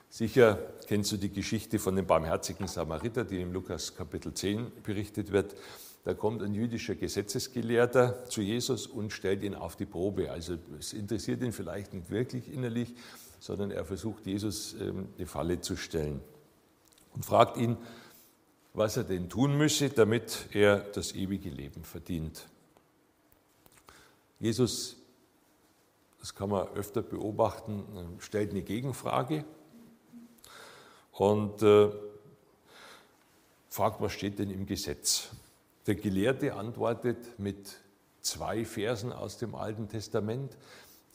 Sicher 0.09 0.59
kennst 0.87 1.11
du 1.11 1.17
die 1.17 1.31
Geschichte 1.31 1.77
von 1.79 1.95
dem 1.95 2.05
barmherzigen 2.05 2.67
Samariter, 2.67 3.25
die 3.25 3.41
im 3.41 3.51
Lukas 3.51 3.95
Kapitel 3.95 4.33
10 4.33 4.71
berichtet 4.83 5.31
wird. 5.31 5.55
Da 6.03 6.13
kommt 6.13 6.41
ein 6.41 6.53
jüdischer 6.53 6.95
Gesetzesgelehrter 6.95 8.25
zu 8.25 8.41
Jesus 8.41 8.87
und 8.87 9.11
stellt 9.11 9.43
ihn 9.43 9.55
auf 9.55 9.75
die 9.75 9.85
Probe. 9.85 10.31
Also 10.31 10.57
es 10.79 10.93
interessiert 10.93 11.41
ihn 11.41 11.51
vielleicht 11.51 11.93
nicht 11.93 12.09
wirklich 12.09 12.51
innerlich, 12.51 12.95
sondern 13.39 13.71
er 13.71 13.85
versucht 13.85 14.25
Jesus 14.25 14.75
ähm, 14.79 15.09
die 15.17 15.25
Falle 15.25 15.61
zu 15.61 15.75
stellen 15.75 16.21
und 17.13 17.25
fragt 17.25 17.57
ihn, 17.57 17.77
was 18.73 18.97
er 18.97 19.03
denn 19.03 19.29
tun 19.29 19.57
müsse, 19.57 19.89
damit 19.89 20.47
er 20.51 20.79
das 20.79 21.13
ewige 21.13 21.49
Leben 21.49 21.83
verdient. 21.83 22.47
Jesus, 24.39 24.95
das 26.19 26.33
kann 26.33 26.49
man 26.49 26.67
öfter 26.69 27.01
beobachten, 27.01 27.83
stellt 28.19 28.51
eine 28.51 28.61
Gegenfrage 28.61 29.43
und 31.11 31.61
äh, 31.61 31.89
fragt, 33.69 34.01
was 34.01 34.13
steht 34.13 34.39
denn 34.39 34.49
im 34.49 34.65
Gesetz? 34.65 35.29
Der 35.87 35.95
Gelehrte 35.95 36.55
antwortet 36.55 37.39
mit 37.39 37.77
zwei 38.21 38.65
Versen 38.65 39.11
aus 39.11 39.37
dem 39.37 39.55
Alten 39.55 39.89
Testament, 39.89 40.55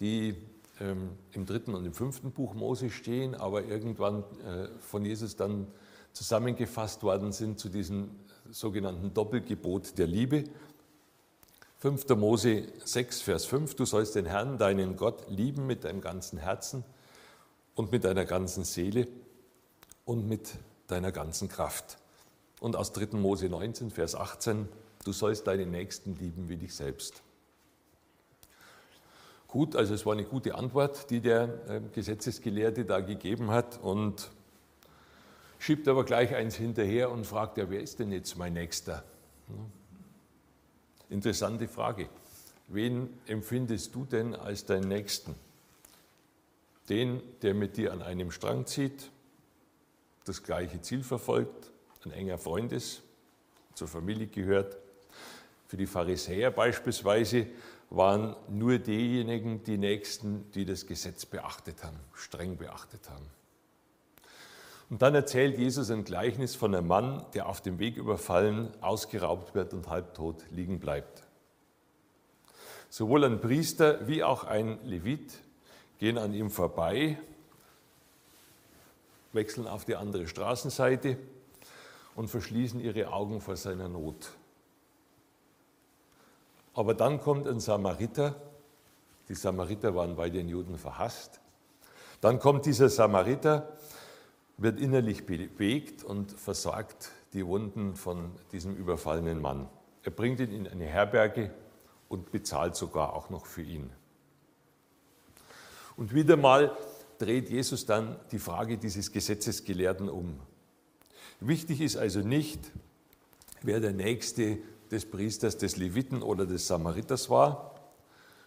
die 0.01 0.37
ähm, 0.81 1.11
im 1.33 1.47
dritten 1.47 1.75
und 1.75 1.85
im 1.85 1.95
fünften 1.95 2.33
Buch 2.33 2.55
Mose 2.55 2.91
stehen, 2.91 3.35
aber 3.35 3.65
irgendwann 3.65 4.25
äh, 4.45 4.69
von 4.81 5.05
Jesus 5.05 5.37
dann 5.37 5.69
zusammengefasst 6.17 7.03
worden 7.03 7.31
sind 7.31 7.59
zu 7.59 7.69
diesem 7.69 8.11
sogenannten 8.51 9.13
Doppelgebot 9.13 9.99
der 9.99 10.07
Liebe. 10.07 10.45
5. 11.81 12.09
Mose 12.17 12.69
6, 12.83 13.21
Vers 13.21 13.45
5, 13.45 13.75
du 13.75 13.85
sollst 13.85 14.15
den 14.15 14.25
Herrn, 14.25 14.57
deinen 14.57 14.97
Gott, 14.97 15.29
lieben 15.29 15.67
mit 15.67 15.85
deinem 15.85 16.01
ganzen 16.01 16.39
Herzen 16.39 16.85
und 17.75 17.93
mit 17.93 18.05
deiner 18.05 18.25
ganzen 18.25 18.65
Seele 18.65 19.09
und 20.07 20.27
mit 20.27 20.55
deiner 20.87 21.13
ganzen 21.13 21.49
Kraft. 21.49 21.99
Und 22.61 22.77
aus 22.77 22.93
3. 22.93 23.19
Mose 23.19 23.51
19, 23.51 23.91
Vers 23.91 24.15
18, 24.15 24.71
du 25.05 25.13
sollst 25.13 25.47
deinen 25.47 25.71
Nächsten 25.71 26.17
lieben 26.17 26.49
wie 26.49 26.57
dich 26.57 26.75
selbst. 26.75 27.23
Gut, 29.49 29.77
also 29.77 29.93
es 29.93 30.07
war 30.07 30.15
eine 30.15 30.25
gute 30.25 30.55
Antwort, 30.55 31.11
die 31.11 31.21
der 31.21 31.69
äh, 31.69 31.81
Gesetzesgelehrte 31.93 32.87
da 32.87 33.01
gegeben 33.01 33.51
hat 33.51 33.79
und 33.83 34.31
schiebt 35.67 35.89
aber 35.89 36.05
gleich 36.05 36.33
eins 36.33 36.55
hinterher 36.55 37.11
und 37.11 37.27
fragt, 37.27 37.59
ja, 37.59 37.69
wer 37.69 37.81
ist 37.81 37.99
denn 37.99 38.13
jetzt 38.13 38.37
mein 38.37 38.53
Nächster? 38.53 39.03
Interessante 41.11 41.67
Frage. 41.67 42.09
Wen 42.69 43.19
empfindest 43.27 43.93
du 43.93 44.05
denn 44.05 44.37
als 44.37 44.65
deinen 44.65 44.87
Nächsten? 44.87 45.35
Den, 46.89 47.21
der 47.43 47.53
mit 47.55 47.77
dir 47.79 47.93
an 47.93 48.01
einem 48.01 48.31
Strang 48.31 48.65
zieht, 48.67 49.11
das 50.25 50.45
gleiche 50.45 50.81
Ziel 50.83 51.03
verfolgt, 51.03 51.73
ein 52.05 52.13
enger 52.13 52.39
Freund 52.39 52.71
ist, 52.71 53.03
zur 53.75 53.89
Familie 53.89 54.29
gehört. 54.29 54.77
Für 55.67 55.77
die 55.77 55.89
Pharisäer 55.89 56.53
beispielsweise 56.53 57.49
waren 57.91 58.37
nur 58.49 58.79
diejenigen 58.79 59.65
die 59.65 59.79
Nächsten, 59.79 60.49
die 60.53 60.65
das 60.65 60.87
Gesetz 60.87 61.27
beachtet 61.27 61.83
haben, 61.83 61.99
streng 62.15 62.57
beachtet 62.57 63.11
haben. 63.11 63.27
Und 64.89 65.03
dann 65.03 65.15
erzählt 65.15 65.59
Jesus 65.59 65.91
ein 65.91 66.05
Gleichnis 66.05 66.55
von 66.55 66.75
einem 66.75 66.87
Mann, 66.87 67.27
der 67.35 67.49
auf 67.49 67.61
dem 67.61 67.79
Weg 67.79 67.97
überfallen, 67.97 68.71
ausgeraubt 68.81 69.55
wird 69.55 69.75
und 69.75 69.89
halbtot 69.89 70.45
liegen 70.51 70.79
bleibt. 70.79 71.25
Sowohl 72.89 73.25
ein 73.25 73.41
Priester 73.41 74.07
wie 74.07 74.23
auch 74.23 74.45
ein 74.45 74.79
Levit 74.85 75.41
gehen 75.99 76.19
an 76.19 76.35
ihm 76.35 76.51
vorbei, 76.51 77.19
wechseln 79.33 79.67
auf 79.67 79.85
die 79.85 79.97
andere 79.97 80.29
Straßenseite 80.29 81.19
und 82.15 82.29
verschließen 82.29 82.81
ihre 82.81 83.13
Augen 83.13 83.41
vor 83.41 83.57
seiner 83.57 83.89
Not. 83.89 84.31
Aber 86.75 86.95
dann 86.95 87.21
kommt 87.21 87.49
ein 87.49 87.59
Samariter, 87.59 88.37
die 89.29 89.35
Samariter 89.35 89.95
waren 89.95 90.15
bei 90.15 90.31
den 90.31 90.49
Juden 90.49 90.79
verhasst, 90.79 91.41
dann 92.21 92.39
kommt 92.39 92.67
dieser 92.67 92.89
Samariter 92.89 93.77
wird 94.59 94.81
innerlich 94.81 95.27
bewegt 95.27 96.03
und 96.03 96.33
versorgt 96.33 97.11
die 97.33 97.47
Wunden 97.47 97.95
von 97.97 98.33
diesem 98.53 98.75
überfallenen 98.75 99.41
Mann. 99.41 99.69
Er 100.03 100.11
bringt 100.11 100.41
ihn 100.41 100.53
in 100.53 100.67
eine 100.67 100.87
Herberge 100.87 101.53
und 102.09 102.31
bezahlt 102.33 102.77
sogar 102.77 103.15
auch 103.15 103.29
noch 103.29 103.47
für 103.47 103.63
ihn. 103.63 103.91
Und 105.97 106.15
wieder 106.15 106.37
mal 106.37 106.77
dreht 107.19 107.51
Jesus 107.51 107.87
dann 107.87 108.17
die 108.31 108.39
Frage 108.39 108.79
dieses 108.79 109.13
Gesetzesgelehrten 109.13 110.09
um. 110.09 110.39
Wichtig 111.41 111.81
ist 111.81 111.97
also 111.97 112.21
nicht, 112.21 112.73
wer 113.63 113.81
der 113.81 113.93
Nächste 113.93 114.59
des 114.91 115.11
Priesters, 115.11 115.59
des 115.59 115.77
Leviten 115.77 116.23
oder 116.23 116.47
des 116.47 116.67
Samariters 116.67 117.29
war, 117.29 117.75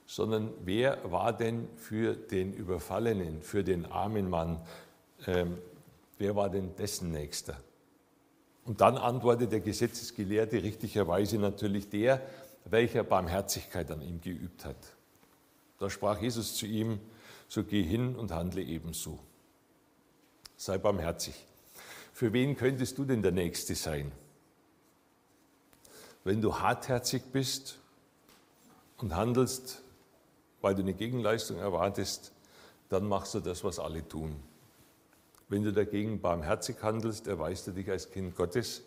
sondern 0.05 0.51
wer 0.63 1.11
war 1.11 1.33
denn 1.33 1.67
für 1.75 2.15
den 2.15 2.53
Überfallenen, 2.53 3.41
für 3.43 3.63
den 3.63 3.85
armen 3.85 4.29
Mann, 4.29 4.61
ähm, 5.27 5.57
wer 6.19 6.35
war 6.35 6.49
denn 6.49 6.75
dessen 6.75 7.11
Nächster? 7.11 7.57
Und 8.65 8.81
dann 8.81 8.97
antwortet 8.97 9.51
der 9.51 9.61
Gesetzesgelehrte 9.61 10.61
richtigerweise 10.61 11.39
natürlich 11.39 11.89
der, 11.89 12.21
welcher 12.65 13.03
Barmherzigkeit 13.03 13.89
an 13.89 14.01
ihm 14.01 14.21
geübt 14.21 14.63
hat. 14.63 14.77
Da 15.79 15.89
sprach 15.89 16.21
Jesus 16.21 16.55
zu 16.55 16.67
ihm, 16.67 16.99
so 17.47 17.63
geh 17.63 17.81
hin 17.81 18.15
und 18.15 18.31
handle 18.31 18.61
ebenso. 18.61 19.17
Sei 20.55 20.77
barmherzig. 20.77 21.33
Für 22.13 22.31
wen 22.33 22.55
könntest 22.55 22.97
du 22.97 23.05
denn 23.05 23.23
der 23.23 23.31
Nächste 23.31 23.73
sein? 23.73 24.11
Wenn 26.23 26.41
du 26.41 26.59
hartherzig 26.59 27.23
bist 27.31 27.79
und 28.97 29.15
handelst, 29.15 29.81
weil 30.61 30.75
du 30.75 30.81
eine 30.81 30.93
Gegenleistung 30.93 31.57
erwartest, 31.57 32.33
dann 32.89 33.07
machst 33.07 33.33
du 33.33 33.39
das, 33.39 33.63
was 33.63 33.79
alle 33.79 34.07
tun. 34.07 34.35
Wenn 35.49 35.63
du 35.63 35.73
dagegen 35.73 36.21
barmherzig 36.21 36.81
handelst, 36.83 37.27
erweist 37.27 37.65
du 37.67 37.71
dich 37.71 37.89
als 37.89 38.11
Kind 38.11 38.35
Gottes, 38.35 38.83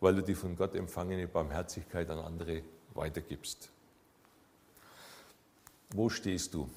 weil 0.00 0.14
du 0.14 0.22
die 0.22 0.34
von 0.34 0.56
Gott 0.56 0.74
empfangene 0.74 1.28
Barmherzigkeit 1.28 2.08
an 2.08 2.18
andere 2.18 2.62
weitergibst. 2.94 3.70
Wo 5.90 6.08
stehst 6.08 6.54
du? 6.54 6.70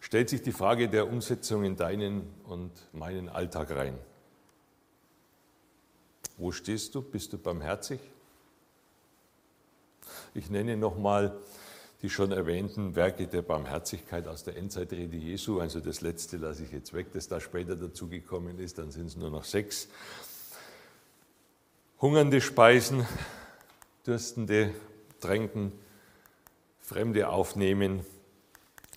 Stellt 0.00 0.28
sich 0.28 0.42
die 0.42 0.52
Frage 0.52 0.88
der 0.88 1.08
Umsetzung 1.08 1.64
in 1.64 1.76
deinen 1.76 2.34
und 2.44 2.72
meinen 2.92 3.28
Alltag 3.28 3.70
rein. 3.70 3.98
Wo 6.36 6.52
stehst 6.52 6.94
du? 6.94 7.02
Bist 7.02 7.32
du 7.32 7.38
barmherzig? 7.38 8.00
Ich 10.34 10.50
nenne 10.50 10.76
nochmal 10.76 11.36
die 12.02 12.10
schon 12.10 12.30
erwähnten 12.30 12.94
Werke 12.94 13.26
der 13.26 13.42
Barmherzigkeit 13.42 14.28
aus 14.28 14.44
der 14.44 14.56
Endzeitrede 14.56 15.16
Jesu. 15.16 15.60
Also 15.60 15.80
das 15.80 16.00
letzte 16.00 16.36
lasse 16.36 16.64
ich 16.64 16.72
jetzt 16.72 16.92
weg, 16.92 17.08
das 17.12 17.28
da 17.28 17.40
später 17.40 17.74
dazugekommen 17.74 18.58
ist, 18.58 18.78
dann 18.78 18.90
sind 18.90 19.06
es 19.06 19.16
nur 19.16 19.30
noch 19.30 19.44
sechs. 19.44 19.88
Hungernde 22.00 22.40
speisen, 22.40 23.04
Dürstende 24.06 24.72
tränken, 25.20 25.72
Fremde 26.80 27.28
aufnehmen, 27.28 28.06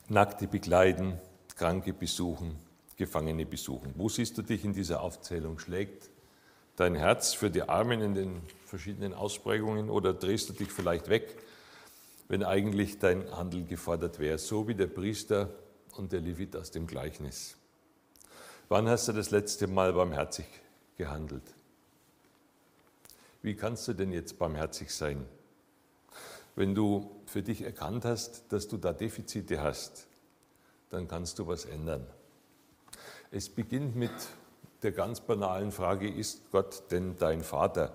Nackte 0.07 0.47
begleiten, 0.47 1.19
Kranke 1.55 1.93
besuchen, 1.93 2.55
Gefangene 2.97 3.45
besuchen. 3.45 3.93
Wo 3.97 4.09
siehst 4.09 4.37
du 4.37 4.43
dich 4.43 4.63
in 4.63 4.73
dieser 4.73 5.01
Aufzählung? 5.01 5.57
Schlägt 5.57 6.09
dein 6.75 6.95
Herz 6.95 7.33
für 7.33 7.49
die 7.49 7.63
Armen 7.63 8.01
in 8.01 8.13
den 8.13 8.41
verschiedenen 8.65 9.13
Ausprägungen 9.15 9.89
oder 9.89 10.13
drehst 10.13 10.49
du 10.49 10.53
dich 10.53 10.71
vielleicht 10.71 11.09
weg 11.09 11.35
wenn 12.31 12.45
eigentlich 12.45 12.97
dein 12.97 13.29
Handeln 13.35 13.67
gefordert 13.67 14.17
wäre, 14.17 14.37
so 14.37 14.65
wie 14.65 14.73
der 14.73 14.87
Priester 14.87 15.49
und 15.97 16.13
der 16.13 16.21
Levit 16.21 16.55
aus 16.55 16.71
dem 16.71 16.87
Gleichnis. 16.87 17.57
Wann 18.69 18.87
hast 18.87 19.09
du 19.09 19.11
das 19.11 19.31
letzte 19.31 19.67
Mal 19.67 19.91
barmherzig 19.91 20.45
gehandelt? 20.95 21.43
Wie 23.41 23.53
kannst 23.53 23.85
du 23.89 23.93
denn 23.93 24.13
jetzt 24.13 24.39
barmherzig 24.39 24.95
sein? 24.95 25.25
Wenn 26.55 26.73
du 26.73 27.21
für 27.25 27.43
dich 27.43 27.63
erkannt 27.63 28.05
hast, 28.05 28.45
dass 28.53 28.69
du 28.69 28.77
da 28.77 28.93
Defizite 28.93 29.61
hast, 29.61 30.07
dann 30.89 31.09
kannst 31.09 31.37
du 31.37 31.47
was 31.47 31.65
ändern. 31.65 32.07
Es 33.29 33.49
beginnt 33.49 33.97
mit 33.97 34.11
der 34.83 34.93
ganz 34.93 35.19
banalen 35.19 35.73
Frage, 35.73 36.09
ist 36.09 36.49
Gott 36.49 36.83
denn 36.91 37.17
dein 37.17 37.41
Vater? 37.41 37.93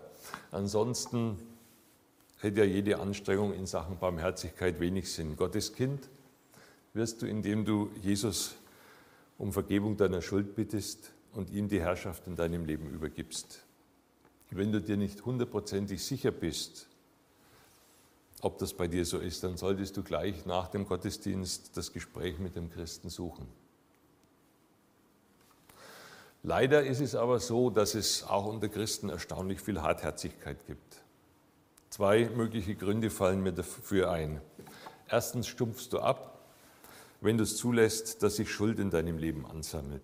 Ansonsten 0.51 1.39
hätte 2.39 2.61
ja 2.61 2.65
jede 2.65 2.99
Anstrengung 2.99 3.53
in 3.55 3.67
Sachen 3.67 3.99
Barmherzigkeit 3.99 4.81
wenig 4.81 5.13
Sinn. 5.13 5.37
Gottes 5.37 5.73
Kind 5.73 6.09
wirst 6.95 7.23
du, 7.23 7.27
indem 7.27 7.65
du 7.65 7.91
Jesus 8.03 8.57
um 9.39 9.53
Vergebung 9.53 9.97
deiner 9.97 10.23
Schuld 10.23 10.55
bittest 10.55 11.13
und 11.33 11.51
ihm 11.51 11.69
die 11.69 11.81
Herrschaft 11.81 12.27
in 12.27 12.37
deinem 12.37 12.65
Leben 12.65 12.89
übergibst. 12.91 13.63
Wenn 14.51 14.73
du 14.73 14.81
dir 14.81 14.97
nicht 14.97 15.25
hundertprozentig 15.25 16.03
sicher 16.05 16.31
bist, 16.31 16.89
ob 18.41 18.59
das 18.59 18.75
bei 18.75 18.87
dir 18.87 19.05
so 19.05 19.19
ist, 19.19 19.43
dann 19.43 19.57
solltest 19.57 19.97
du 19.97 20.03
gleich 20.03 20.47
nach 20.47 20.69
dem 20.69 20.87
Gottesdienst 20.87 21.77
das 21.77 21.93
Gespräch 21.93 22.39
mit 22.39 22.55
dem 22.55 22.71
Christen 22.71 23.11
suchen. 23.11 23.47
Leider 26.43 26.85
ist 26.85 27.01
es 27.01 27.15
aber 27.17 27.41
so, 27.41 27.71
dass 27.71 27.95
es 27.95 28.23
auch 28.23 28.47
unter 28.47 28.69
Christen 28.69 29.09
erstaunlich 29.09 29.61
viel 29.61 29.83
Hartherzigkeit 29.83 30.65
gibt. 30.67 31.03
Zwei 31.97 32.29
mögliche 32.29 32.75
Gründe 32.75 33.09
fallen 33.09 33.43
mir 33.43 33.53
dafür 33.53 34.11
ein. 34.11 34.43
Erstens 35.09 35.47
stumpfst 35.47 35.89
du 35.93 36.01
ab, 36.01 36.45
wenn 37.23 37.39
du 37.39 37.45
es 37.45 37.57
zulässt, 37.57 38.23
dass 38.23 38.37
sich 38.37 38.53
Schuld 38.53 38.79
in 38.81 38.91
deinem 38.91 39.17
Leben 39.17 39.47
ansammelt. 39.47 40.03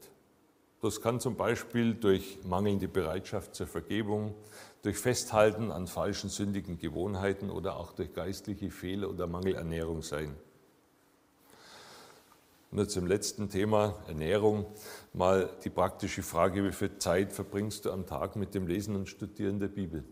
Das 0.81 1.03
kann 1.03 1.21
zum 1.21 1.37
Beispiel 1.37 1.93
durch 1.93 2.39
mangelnde 2.45 2.89
Bereitschaft 2.89 3.55
zur 3.55 3.67
Vergebung, 3.67 4.35
durch 4.81 4.97
Festhalten 4.97 5.71
an 5.71 5.87
falschen 5.87 6.31
sündigen 6.31 6.79
Gewohnheiten 6.79 7.51
oder 7.51 7.77
auch 7.77 7.93
durch 7.93 8.15
geistliche 8.15 8.71
Fehler 8.71 9.11
oder 9.11 9.27
Mangelernährung 9.27 10.01
sein. 10.01 10.35
Nur 12.71 12.89
zum 12.89 13.07
letzten 13.07 13.51
Thema 13.51 13.97
Ernährung 14.09 14.65
mal 15.13 15.51
die 15.63 15.69
praktische 15.69 16.23
Frage, 16.23 16.65
wie 16.65 16.73
viel 16.73 16.97
Zeit 16.97 17.35
verbringst 17.35 17.85
du 17.85 17.93
am 17.93 18.07
Tag 18.07 18.37
mit 18.37 18.55
dem 18.55 18.67
Lesen 18.67 18.97
und 18.97 19.11
Studieren 19.11 19.61
der 19.61 19.69
Bibel? 19.69 20.05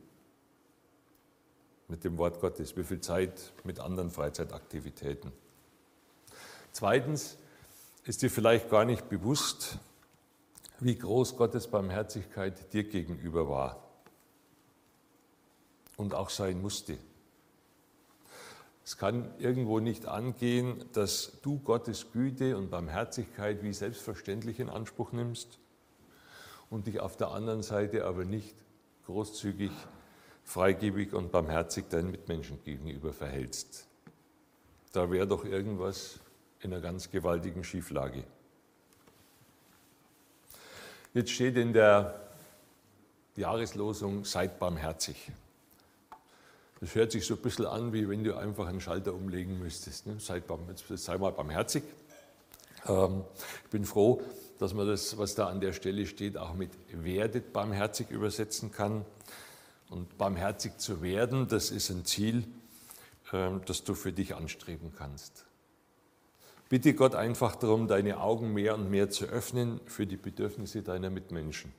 Mit 1.90 2.04
dem 2.04 2.16
Wort 2.18 2.40
Gottes, 2.40 2.76
wie 2.76 2.84
viel 2.84 3.00
Zeit 3.00 3.52
mit 3.64 3.80
anderen 3.80 4.10
Freizeitaktivitäten. 4.10 5.32
Zweitens, 6.72 7.36
ist 8.04 8.22
dir 8.22 8.30
vielleicht 8.30 8.70
gar 8.70 8.84
nicht 8.84 9.08
bewusst, 9.08 9.78
wie 10.78 10.96
groß 10.96 11.36
Gottes 11.36 11.66
Barmherzigkeit 11.66 12.72
dir 12.72 12.84
gegenüber 12.84 13.48
war 13.48 13.82
und 15.96 16.14
auch 16.14 16.30
sein 16.30 16.62
musste. 16.62 16.96
Es 18.84 18.96
kann 18.96 19.30
irgendwo 19.38 19.78
nicht 19.78 20.06
angehen, 20.06 20.84
dass 20.92 21.40
du 21.42 21.58
Gottes 21.58 22.10
Güte 22.12 22.56
und 22.56 22.70
Barmherzigkeit 22.70 23.62
wie 23.62 23.72
selbstverständlich 23.72 24.58
in 24.58 24.70
Anspruch 24.70 25.12
nimmst 25.12 25.58
und 26.70 26.86
dich 26.86 27.00
auf 27.00 27.16
der 27.16 27.28
anderen 27.28 27.62
Seite 27.62 28.06
aber 28.06 28.24
nicht 28.24 28.56
großzügig, 29.06 29.70
freigebig 30.50 31.12
und 31.12 31.30
barmherzig 31.30 31.88
deinen 31.88 32.10
Mitmenschen 32.10 32.58
gegenüber 32.64 33.12
verhältst. 33.12 33.86
Da 34.92 35.08
wäre 35.08 35.24
doch 35.24 35.44
irgendwas 35.44 36.18
in 36.60 36.72
einer 36.72 36.82
ganz 36.82 37.08
gewaltigen 37.08 37.62
Schieflage. 37.62 38.24
Jetzt 41.14 41.30
steht 41.30 41.56
in 41.56 41.72
der 41.72 42.20
Jahreslosung, 43.36 44.24
seid 44.24 44.58
barmherzig. 44.58 45.30
Das 46.80 46.96
hört 46.96 47.12
sich 47.12 47.26
so 47.26 47.34
ein 47.34 47.42
bisschen 47.42 47.66
an, 47.66 47.92
wie 47.92 48.08
wenn 48.08 48.24
du 48.24 48.36
einfach 48.36 48.66
einen 48.66 48.80
Schalter 48.80 49.14
umlegen 49.14 49.60
müsstest. 49.60 50.08
Ne? 50.08 50.18
Sei, 50.18 50.42
sei, 50.96 51.16
mal 51.18 51.30
barmherzig. 51.30 51.84
Ähm, 52.88 53.22
ich 53.64 53.70
bin 53.70 53.84
froh, 53.84 54.20
dass 54.58 54.74
man 54.74 54.88
das, 54.88 55.16
was 55.16 55.36
da 55.36 55.46
an 55.46 55.60
der 55.60 55.74
Stelle 55.74 56.06
steht, 56.06 56.36
auch 56.36 56.54
mit 56.54 56.70
werdet 56.90 57.52
barmherzig 57.52 58.10
übersetzen 58.10 58.72
kann. 58.72 59.04
Und 59.90 60.16
barmherzig 60.16 60.78
zu 60.78 61.02
werden, 61.02 61.48
das 61.48 61.70
ist 61.70 61.90
ein 61.90 62.04
Ziel, 62.04 62.46
ähm, 63.32 63.60
das 63.66 63.84
du 63.84 63.94
für 63.94 64.12
dich 64.12 64.34
anstreben 64.34 64.92
kannst. 64.96 65.44
Bitte 66.68 66.94
Gott 66.94 67.16
einfach 67.16 67.56
darum, 67.56 67.88
deine 67.88 68.20
Augen 68.20 68.52
mehr 68.52 68.76
und 68.76 68.88
mehr 68.88 69.10
zu 69.10 69.26
öffnen 69.26 69.80
für 69.86 70.06
die 70.06 70.16
Bedürfnisse 70.16 70.82
deiner 70.82 71.10
Mitmenschen. 71.10 71.72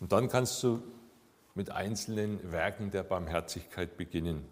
Und 0.00 0.12
dann 0.12 0.30
kannst 0.30 0.62
du 0.62 0.82
mit 1.54 1.70
einzelnen 1.70 2.50
Werken 2.50 2.90
der 2.90 3.02
Barmherzigkeit 3.02 3.98
beginnen. 3.98 4.46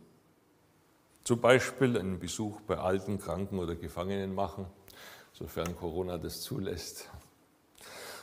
Zum 1.24 1.40
Beispiel 1.40 1.98
einen 1.98 2.18
Besuch 2.18 2.60
bei 2.62 2.76
Alten, 2.76 3.18
Kranken 3.18 3.58
oder 3.58 3.74
Gefangenen 3.74 4.34
machen, 4.34 4.66
sofern 5.32 5.74
Corona 5.76 6.18
das 6.18 6.42
zulässt. 6.42 7.08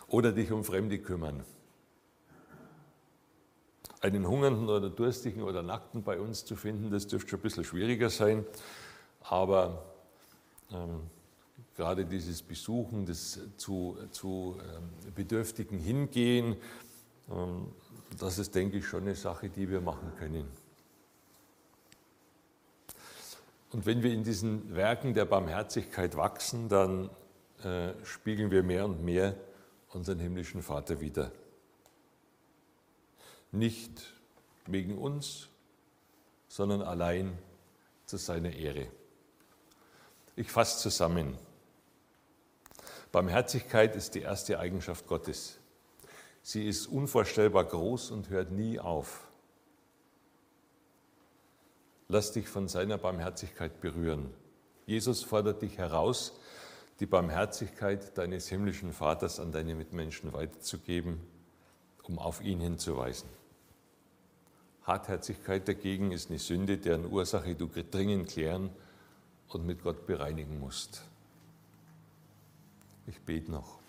Oder 0.08 0.32
dich 0.32 0.52
um 0.52 0.64
Fremde 0.64 1.00
kümmern. 1.00 1.44
Einen 4.02 4.28
Hungernden 4.28 4.70
oder 4.70 4.90
Durstigen 4.90 5.42
oder 5.42 5.64
Nackten 5.64 6.04
bei 6.04 6.20
uns 6.20 6.46
zu 6.46 6.56
finden, 6.56 6.92
das 6.92 7.08
dürfte 7.08 7.32
schon 7.32 7.40
ein 7.40 7.44
bisschen 7.44 7.64
schwieriger 7.64 8.10
sein. 8.10 8.46
Aber 9.22 9.84
ähm, 10.72 11.02
gerade 11.76 12.06
dieses 12.06 12.42
Besuchen, 12.42 13.06
das 13.06 13.40
zu, 13.58 13.98
zu 14.12 14.58
ähm, 14.60 15.14
Bedürftigen 15.16 15.80
hingehen, 15.80 16.58
ähm, 17.32 17.68
das 18.20 18.40
ist, 18.40 18.56
denke 18.56 18.78
ich, 18.78 18.86
schon 18.86 19.02
eine 19.02 19.16
Sache, 19.16 19.50
die 19.50 19.70
wir 19.70 19.82
machen 19.82 20.12
können. 20.18 20.48
Und 23.72 23.86
wenn 23.86 24.02
wir 24.02 24.14
in 24.14 24.24
diesen 24.24 24.76
Werken 24.76 25.14
der 25.14 25.26
Barmherzigkeit 25.26 26.16
wachsen, 26.16 26.70
dann 26.70 27.10
äh, 27.64 27.94
spiegeln 28.04 28.50
wir 28.50 28.64
mehr 28.64 28.86
und 28.86 29.04
mehr 29.04 29.36
unseren 29.90 30.20
himmlischen 30.20 30.62
Vater 30.62 31.02
wider. 31.02 31.32
Nicht 33.52 34.14
wegen 34.66 34.98
uns, 34.98 35.50
sondern 36.48 36.82
allein 36.82 37.38
zu 38.06 38.18
seiner 38.18 38.54
Ehre. 38.54 38.88
Ich 40.36 40.52
fasse 40.52 40.80
zusammen. 40.80 41.38
Barmherzigkeit 43.12 43.96
ist 43.96 44.16
die 44.16 44.22
erste 44.22 44.60
Eigenschaft 44.60 45.08
Gottes. 45.08 45.60
Sie 46.44 46.68
ist 46.68 46.88
unvorstellbar 46.88 47.66
groß 47.66 48.12
und 48.12 48.30
hört 48.30 48.52
nie 48.52 48.80
auf. 48.80 49.28
Lass 52.08 52.32
dich 52.32 52.48
von 52.48 52.68
seiner 52.68 52.98
Barmherzigkeit 52.98 53.82
berühren. 53.82 54.34
Jesus 54.86 55.24
fordert 55.24 55.62
dich 55.62 55.78
heraus, 55.78 56.40
die 57.00 57.06
Barmherzigkeit 57.06 58.18
deines 58.18 58.48
himmlischen 58.48 58.94
Vaters 58.94 59.40
an 59.40 59.52
deine 59.52 59.76
Mitmenschen 59.76 60.32
weiterzugeben, 60.32 61.20
um 62.08 62.20
auf 62.20 62.42
ihn 62.42 62.60
hinzuweisen. 62.60 63.30
Hartherzigkeit 64.84 65.68
dagegen 65.68 66.12
ist 66.12 66.30
eine 66.30 66.40
Sünde, 66.40 66.78
deren 66.78 67.12
Ursache 67.12 67.56
du 67.56 67.68
dringend 67.68 68.30
klären 68.30 68.70
und 69.50 69.66
mit 69.66 69.84
Gott 69.84 70.06
bereinigen 70.08 70.60
musst. 70.60 71.04
Ich 73.06 73.20
bete 73.22 73.52
noch. 73.52 73.80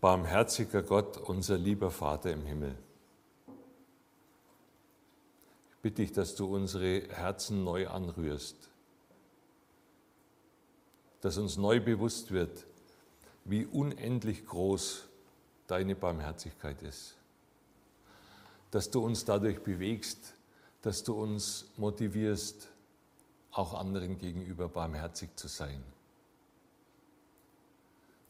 Barmherziger 0.00 0.82
Gott, 0.82 1.16
unser 1.16 1.58
lieber 1.58 1.90
Vater 1.90 2.32
im 2.32 2.44
Himmel. 2.44 2.76
Ich 5.70 5.76
bitte 5.82 6.02
dich, 6.02 6.12
dass 6.12 6.36
du 6.36 6.54
unsere 6.54 7.08
Herzen 7.08 7.64
neu 7.64 7.88
anrührst, 7.88 8.68
dass 11.20 11.38
uns 11.38 11.56
neu 11.56 11.80
bewusst 11.80 12.30
wird, 12.30 12.66
wie 13.44 13.66
unendlich 13.66 14.46
groß 14.46 15.04
deine 15.66 15.94
Barmherzigkeit 15.94 16.82
ist, 16.82 17.16
dass 18.70 18.90
du 18.90 19.04
uns 19.04 19.24
dadurch 19.24 19.62
bewegst, 19.62 20.34
dass 20.82 21.02
du 21.02 21.14
uns 21.14 21.66
motivierst, 21.76 22.68
auch 23.52 23.74
anderen 23.74 24.18
gegenüber 24.18 24.68
barmherzig 24.68 25.34
zu 25.34 25.48
sein, 25.48 25.82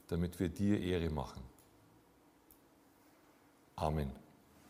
damit 0.06 0.38
wir 0.40 0.48
dir 0.48 0.80
Ehre 0.80 1.10
machen. 1.10 1.42
Amen. 3.76 4.10